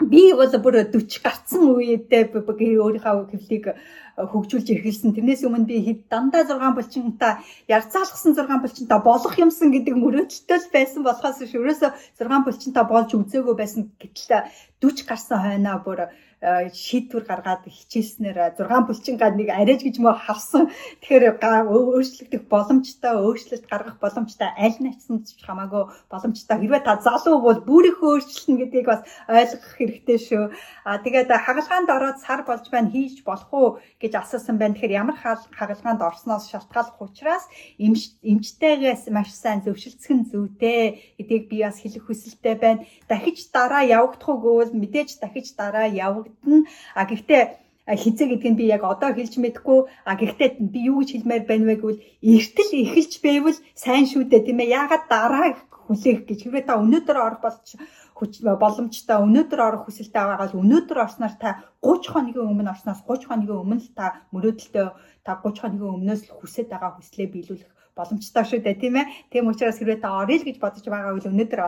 би 0.00 0.32
бол 0.32 0.54
бүр 0.64 0.78
40 0.82 1.22
гарцсан 1.24 1.62
үедээ 1.68 2.32
өөрийнхөө 2.80 3.28
хэвлийг 3.32 3.66
э, 3.70 3.76
хөгжүүлж 4.16 4.68
эхэлсэн. 4.72 5.14
Тэрнээс 5.16 5.42
өмнө 5.48 5.68
би 5.70 5.76
дандаа 6.12 6.44
6 6.44 6.76
булчинтай 6.76 7.32
ярцаалгсан 7.68 8.36
6 8.36 8.62
булчинтай 8.64 9.00
болох 9.00 9.34
юмсан 9.44 9.72
гэдэг 9.72 9.94
мөрөөдөлтөй 9.96 10.60
байсан 10.74 11.00
болохоос 11.06 11.40
ерөөсө 11.46 11.88
6 12.20 12.46
булчинтай 12.46 12.84
болж 12.92 13.10
үзээгүй 13.16 13.54
байсан 13.56 13.88
гэтэл 14.00 14.44
40 14.82 15.08
гарсан 15.08 15.38
хойноо 15.44 15.78
бүр 15.86 16.00
шийдвэр 16.42 17.22
гаргаад 17.22 17.62
хичээснээр 17.70 18.58
6 18.58 18.86
булчингаа 18.90 19.30
нэг 19.30 19.48
арайж 19.54 19.86
гэж 19.86 19.96
мөө 20.02 20.14
харсан. 20.26 20.74
Тэгэхээр 20.98 21.38
өөрчлөгдөх 21.38 22.50
боломжтой, 22.50 23.14
өөрчлөлт 23.14 23.66
гаргах 23.70 24.02
боломжтой 24.02 24.50
аль 24.50 24.78
начсан 24.82 25.22
ч 25.22 25.38
хамаагүй 25.38 25.86
боломжтой. 26.10 26.58
Хэрвээ 26.58 26.82
та 26.82 26.98
залуу 26.98 27.38
бол 27.46 27.62
бүрийнхөө 27.62 28.10
өөрчлөлтнө 28.18 28.58
гэдгийг 28.58 28.86
бас 28.90 29.06
ойлгох 29.30 29.74
хэрэгтэй 29.78 30.18
шүү. 30.18 30.44
А 30.82 30.98
тэгээд 30.98 31.30
хагалгаанд 31.30 31.88
ороод 31.94 32.18
сар 32.18 32.42
болж 32.42 32.66
байна 32.74 32.90
хийж 32.90 33.22
болох 33.22 33.50
уу 33.54 33.68
гэж 34.02 34.12
асуусан 34.20 34.60
байна. 34.60 34.76
Тэгэхээр 34.76 34.98
ямар 35.00 35.16
хагалгаанд 35.56 36.04
орсноос 36.04 36.52
шалтгааллах 36.52 37.00
учраас 37.00 37.48
эмчтэйгээс 37.80 39.08
маш 39.08 39.32
сайн 39.32 39.64
зөвшөлдсгөн 39.64 40.28
зүйтэй 40.28 41.16
гэдгийг 41.16 41.44
би 41.48 41.56
бас 41.64 41.80
хэлэх 41.80 42.04
хүсэлтэй 42.04 42.56
байна. 42.60 42.84
Дахиж 43.08 43.48
дараа 43.54 43.82
явагдах 43.86 44.28
уу 44.28 44.42
гэвэл 44.44 44.76
мэдээж 44.76 45.16
дахиж 45.22 45.56
дараа 45.56 45.88
явагдах 45.88 46.42
харагдана. 46.42 46.66
А 46.94 47.04
гэхдээ 47.04 47.42
хизээ 47.88 48.28
гэдг 48.30 48.46
нь 48.50 48.58
би 48.58 48.64
яг 48.70 48.82
одоо 48.84 49.10
хэлж 49.12 49.34
мэдэхгүй. 49.38 49.80
А 50.04 50.14
гэхдээ 50.14 50.50
би 50.60 50.80
юу 50.90 51.02
гэж 51.02 51.10
хэлмээр 51.12 51.44
байна 51.46 51.66
вэ 51.66 51.76
гэвэл 51.78 52.04
эртэл 52.22 52.70
эхэлж 52.82 53.12
байвал 53.22 53.58
сайн 53.74 54.06
шүү 54.06 54.30
дээ 54.30 54.46
тийм 54.46 54.62
ээ. 54.62 54.74
Яагаад 54.78 55.04
дараа 55.10 55.46
хүлээх 55.86 56.20
гэж. 56.28 56.38
Хэрвээ 56.42 56.64
та 56.68 56.80
өнөөдөр 56.82 57.18
орох 57.26 57.40
болж 57.42 57.66
боломжтой 58.62 59.18
өнөөдөр 59.26 59.60
орох 59.66 59.82
хүсэлтэй 59.86 60.22
байгаа 60.22 60.38
бол 60.46 60.60
өнөөдөр 60.62 60.98
орсноор 61.04 61.34
та 61.42 61.50
30 61.82 62.12
хоногийн 62.12 62.50
өмнө 62.52 62.70
орсноос 62.70 63.00
30 63.02 63.28
хоногийн 63.28 63.62
өмнө 63.62 63.82
л 63.82 63.90
та 63.98 64.06
мөрөөдөлтөө 64.30 64.86
та 65.26 65.30
30 65.42 65.62
хоногийн 65.62 65.96
өмнөөс 65.98 66.22
л 66.30 66.36
хүсэж 66.38 66.66
байгаа 66.70 66.90
хүслээ 66.94 67.28
биелүүлэх 67.34 67.70
боломжтой 67.96 68.44
шүү 68.48 68.60
дээ 68.64 68.76
тийм 68.80 68.96
ээ. 68.96 69.06
Тийм 69.28 69.52
учраас 69.52 69.76
хэрвээ 69.76 70.00
та 70.00 70.16
орё 70.24 70.36
л 70.40 70.46
гэж 70.48 70.56
бодож 70.60 70.84
байгаа 70.88 71.12
бол 71.12 71.28
өнөөдөр 71.28 71.60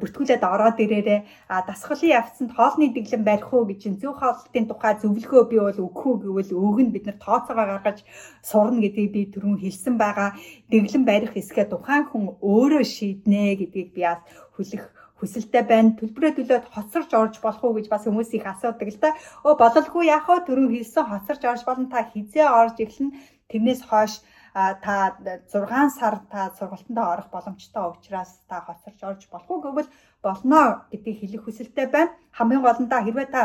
бүртгүүлээд 0.00 0.44
ороод 0.44 0.78
ирээрээ 0.84 1.20
дасгалын 1.48 2.14
явцанд 2.20 2.52
хоолны 2.52 2.92
дэглэм 2.92 3.22
барих 3.24 3.48
уу 3.52 3.64
гэж 3.64 3.82
зөв 3.96 4.20
хоолтын 4.20 4.68
тухай 4.68 4.94
зөвлөгөө 5.00 5.42
би 5.48 5.56
бол 5.56 5.80
өгөх 5.86 6.04
үү 6.04 6.16
гэвэл 6.28 6.52
өг 6.60 6.76
нь 6.84 6.92
бид 6.92 7.04
нар 7.08 7.18
тооцоогоо 7.24 7.66
гаргаж 7.72 7.98
сурна 8.44 8.84
гэдгийг 8.84 9.10
би 9.16 9.22
түрүүн 9.32 9.56
хэлсэн 9.64 9.94
байгаа. 9.96 10.36
Дэглэм 10.68 11.02
барих 11.08 11.32
эсгээ 11.40 11.66
тухайн 11.72 12.04
хүн 12.04 12.36
өөрөө 12.44 12.84
шийднэ 12.84 13.56
гэдгийг 13.56 13.90
би 13.96 14.02
бас 14.04 14.20
хүлэх 14.60 14.84
хүсэлтэй 15.16 15.64
байна. 15.64 15.96
Төлбөрөө 15.96 16.32
төлөөд 16.36 16.64
хоцорч 16.68 17.10
орж 17.16 17.34
болох 17.40 17.64
уу 17.64 17.76
гэж 17.80 17.88
бас 17.88 18.04
хүмүүс 18.04 18.30
их 18.36 18.44
асуудаг 18.44 18.88
л 18.92 19.00
да. 19.00 19.16
Өө 19.48 19.56
бололгүй 19.56 20.12
яах 20.12 20.28
вэ? 20.28 20.44
Төрөө 20.44 20.68
хэлсэн 20.76 21.04
хоцорч 21.08 21.42
орж 21.48 21.62
болно. 21.64 21.88
Та 21.88 22.04
хизээ 22.12 22.44
орж 22.44 22.76
эхлэн 22.84 23.16
тэрнээс 23.48 23.80
хойш 23.88 24.20
та 24.84 24.96
6 25.52 25.98
сар 25.98 26.14
та 26.32 26.40
сургалтандаа 26.58 27.06
орох 27.14 27.28
боломжтой 27.34 27.84
учраас 27.92 28.30
та 28.48 28.56
хоцорч 28.66 29.00
орж 29.10 29.22
болох 29.32 29.50
уу 29.50 29.64
гэвэл 29.64 29.88
болно 30.24 30.60
гэдгийг 30.90 31.18
хэлэх 31.20 31.42
хүсэлтэй 31.44 31.86
байна. 31.94 32.16
Хамгийн 32.36 32.62
гол 32.64 32.80
нь 32.80 32.90
та 32.92 33.04
хэрвээ 33.04 33.28
та 33.36 33.42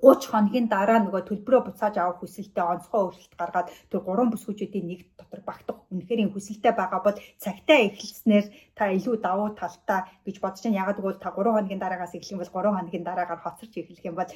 30 0.00 0.32
хоногийн 0.32 0.66
дараа 0.72 0.98
нөгөө 1.02 1.22
төлбөрөө 1.28 1.62
буцааж 1.66 1.94
авах 2.00 2.24
хүсэлтэд 2.24 2.64
онцгой 2.72 3.00
өөрчлөлт 3.04 3.34
гаргаад 3.36 3.68
тэр 3.90 4.00
гурван 4.00 4.32
бүсгүүчүүдийн 4.32 4.86
нэг 4.88 5.00
дотор 5.18 5.40
багтах 5.44 5.78
үнэхээр 5.92 6.32
хүсэлтэй 6.32 6.72
байгаа 6.72 7.00
бол 7.04 7.18
цагтаа 7.44 7.78
эхэлснээр 7.84 8.46
та 8.80 8.88
илүү 8.96 9.20
давуу 9.20 9.52
талтай 9.60 10.00
гэж 10.24 10.36
бодож 10.40 10.64
байна. 10.64 10.80
Ягаад 10.82 10.98
гэвэл 11.04 11.20
та 11.20 11.36
3 11.36 11.52
хоногийн 11.52 11.82
дараагаас 11.84 12.16
эхлэх 12.16 12.32
юм 12.32 12.40
бол 12.40 12.54
3 12.56 12.72
хоногийн 12.72 13.04
дараагаар 13.04 13.44
хоцорч 13.44 13.72
эхлэх 13.76 14.08
юм 14.08 14.16
бол 14.16 14.30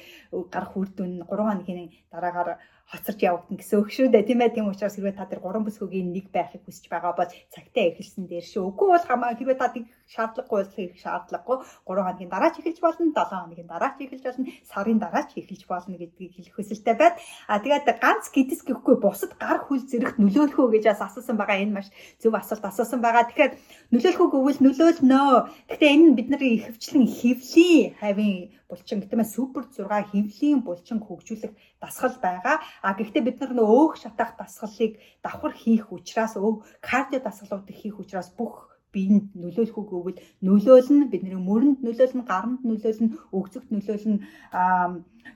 гарах 0.53 0.73
үр 0.77 0.89
дүн 0.93 1.11
3 1.25 1.49
хоногийн 1.49 1.89
дараагаар 2.13 2.61
хоцорч 2.85 3.19
явагдана 3.25 3.57
гэсэн 3.57 3.81
үг 3.81 3.89
шүү 3.89 4.13
дээ 4.13 4.29
тийм 4.29 4.39
ээ 4.45 4.53
тийм 4.53 4.69
учраас 4.69 4.93
хэрвээ 4.93 5.17
та 5.17 5.25
тэр 5.25 5.41
гурван 5.41 5.65
бүсгүйгийн 5.65 6.13
нэг 6.13 6.29
байхыг 6.29 6.61
хүсэж 6.69 6.85
байгаа 6.85 7.17
бол 7.17 7.31
цагтаа 7.49 7.83
эхэлсэн 7.89 8.29
дээр 8.29 8.45
шүү. 8.45 8.61
Үгүй 8.69 8.87
бол 8.93 9.05
хамаа 9.09 9.33
хэрвээ 9.33 9.57
та 9.57 9.73
тийм 9.73 9.89
шаардлагагүй 10.05 10.57
бол 10.61 10.77
их 10.85 10.93
шаардлагагүй 11.01 11.57
3 11.65 12.05
хоногийн 12.05 12.29
дараа 12.29 12.53
ч 12.53 12.61
эхэлж 12.61 12.79
болно 12.85 13.09
7 13.09 13.41
хоногийн 13.41 13.69
дараа 13.73 13.91
ч 13.97 14.05
эхэлж 14.05 14.23
болно 14.29 14.45
сарын 14.69 14.99
дараа 15.01 15.23
ч 15.25 15.31
эхэлж 15.41 15.63
болно 15.65 15.97
гэдгийг 15.97 16.31
хэлэх 16.37 16.53
хүсэлтэй 16.53 16.93
байна. 16.93 17.17
А 17.49 17.57
тэгээд 17.57 17.89
ганц 17.97 18.29
гэдэс 18.29 18.61
гэхгүй 18.69 18.95
бусад 19.01 19.33
гар 19.41 19.65
хөл 19.65 19.81
зэрэг 19.81 20.21
нөлөөлөх 20.21 20.61
үү 20.61 20.73
гэж 20.77 20.85
асуусан 20.93 21.41
байгаа 21.41 21.57
энэ 21.57 21.73
маш 21.73 21.89
зөв 22.21 22.37
асуулт 22.37 22.69
асуусан 22.69 23.01
байгаа. 23.01 23.25
Тэгэхээр 23.25 23.53
нөлөөлөх 23.97 24.21
гэвэл 24.35 24.59
нөлөөлнө. 24.65 25.23
Гэхдээ 25.69 25.91
энэ 25.95 26.05
нь 26.11 26.17
бидний 26.17 26.51
ихэвчлэн 26.59 27.05
хөвлийн 27.07 27.95
хавийн 27.99 28.51
булчин 28.69 28.99
гэдэг 28.99 29.19
нь 29.19 29.33
супер 29.35 29.63
6 29.71 30.11
хөвлийн 30.11 30.59
булчин 30.67 30.99
хөгжүүлэх 30.99 31.53
дасгал 31.79 32.17
байгаа. 32.19 32.57
А 32.83 32.93
гэхдээ 32.97 33.23
бид 33.25 33.37
нар 33.39 33.53
нөө 33.55 33.69
өөх 33.79 33.93
шатах 34.01 34.35
дасгалыг 34.35 34.93
давхар 35.23 35.53
хийх 35.55 35.87
учраас 35.95 36.33
өв 36.35 36.65
кардио 36.87 37.19
дасгалуудыг 37.23 37.75
хийх 37.77 37.95
учраас 38.01 38.29
бүх 38.37 38.75
биеинд 38.95 39.27
нөлөөлөх 39.35 39.77
үг 39.79 39.89
гэвэл 39.91 40.19
нөлөөлнө 40.47 41.05
бидний 41.11 41.35
мөрөнд 41.35 41.79
нөлөөлнө 41.85 42.23
гаранд 42.31 42.61
нөлөөлнө 42.63 43.11
өгцөгт 43.37 43.69
нөлөөлнө 43.75 44.17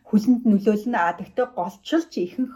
хүлэнд 0.09 0.41
нөлөөлнө 0.49 0.97
а 0.97 1.13
тэгтээ 1.13 1.47
голчилж 1.53 2.11
ихэнх 2.17 2.53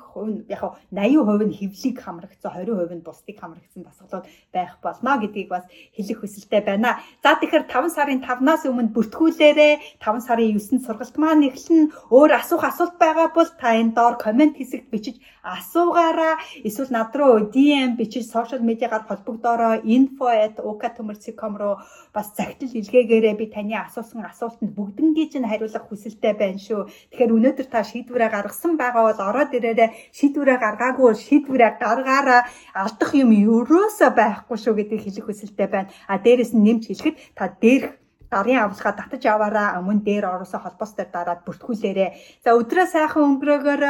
яг 0.50 0.62
80% 0.90 1.46
нь 1.46 1.58
хөвлийг 1.60 1.98
хамрагдсан 2.02 2.50
20% 2.50 2.98
нь 2.98 3.06
бусдыг 3.06 3.38
хамрагдсан 3.38 3.84
дасгалууд 3.86 4.26
байх 4.50 4.74
болно 4.82 5.22
гэдгийг 5.22 5.50
бас 5.54 5.66
хэлэх 5.94 6.20
хүсэлтэй 6.26 6.62
байна. 6.66 6.98
За 7.22 7.38
тэгэхээр 7.38 7.70
5 7.70 7.94
сарын 7.94 8.22
5-наас 8.26 8.66
өмнө 8.66 8.94
бүртгүүлээрээ 8.98 10.02
5 10.02 10.28
сарын 10.28 10.58
9-нд 10.58 10.86
сургалт 10.86 11.16
маань 11.22 11.46
эхэлнэ. 11.46 11.94
Өөр 12.10 12.32
асуух 12.42 12.64
асуулт 12.66 12.98
байгаа 12.98 13.30
бол 13.38 13.50
та 13.62 13.78
энэ 13.78 13.94
доор 13.94 14.16
комент 14.18 14.58
хэсэгт 14.58 14.90
бичиж 14.90 15.22
асуугаараа 15.44 16.40
эсвэл 16.64 16.90
над 16.90 17.12
руу 17.16 17.52
DM 17.54 18.00
бичиж 18.00 18.26
сошиал 18.32 18.64
медиагаар 18.64 19.04
холбогдоороо 19.08 19.76
info@ukatumrcom 19.84 21.54
руу 21.62 21.76
бас 22.16 22.32
загтал 22.38 22.72
илгээгээрээ 22.80 23.36
би 23.36 23.46
таны 23.52 23.76
асуусан 23.76 24.24
асуултанд 24.24 24.72
бүгднгийн 24.78 25.30
чинь 25.32 25.50
хариулах 25.52 25.86
хүсэлтэй 25.88 26.34
байна 26.40 26.60
шүү. 26.64 26.88
Тэгэхээр 27.12 27.23
өнөөдөр 27.32 27.68
та 27.72 27.88
шийдвэрээ 27.88 28.30
гаргасан 28.34 28.76
байгаа 28.76 29.04
бол 29.08 29.22
ороод 29.30 29.56
ирээрээ 29.56 29.90
шийдвэрээ 30.18 30.58
гаргаагүй 30.60 31.16
шийдвэрээ 31.16 31.72
гаргаараа 31.80 32.42
алдах 32.76 33.12
юм 33.16 33.32
ерөөсөө 33.32 34.10
байхгүй 34.12 34.58
шүү 34.60 34.74
гэдгийг 34.76 35.04
хэлэх 35.08 35.26
хүсэлтэй 35.30 35.68
байна. 35.72 35.94
А 36.12 36.20
дээрэс 36.20 36.52
нь 36.52 36.66
нэмж 36.66 36.84
хэлэхэд 36.90 37.16
та 37.38 37.48
дээрх 37.62 38.04
гарын 38.34 38.66
авалгаа 38.66 38.94
татаж 38.98 39.24
аваараа 39.30 39.78
мөн 39.86 40.02
дээр 40.08 40.26
ороосоо 40.26 40.60
холбоос 40.64 40.94
дээр 40.98 41.10
дараад 41.14 41.46
бүртгүүлээрэ. 41.46 42.08
За 42.44 42.58
өдрөө 42.60 42.86
сайхан 42.90 43.24
өнгөрөөгөөр 43.30 43.84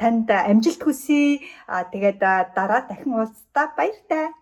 танд 0.00 0.28
амжилт 0.50 0.82
хүсье. 0.82 1.38
Тэгээд 1.92 2.18
дараа 2.58 2.82
дахин 2.90 3.14
уулзтаа 3.14 3.66
баяртай. 3.78 4.34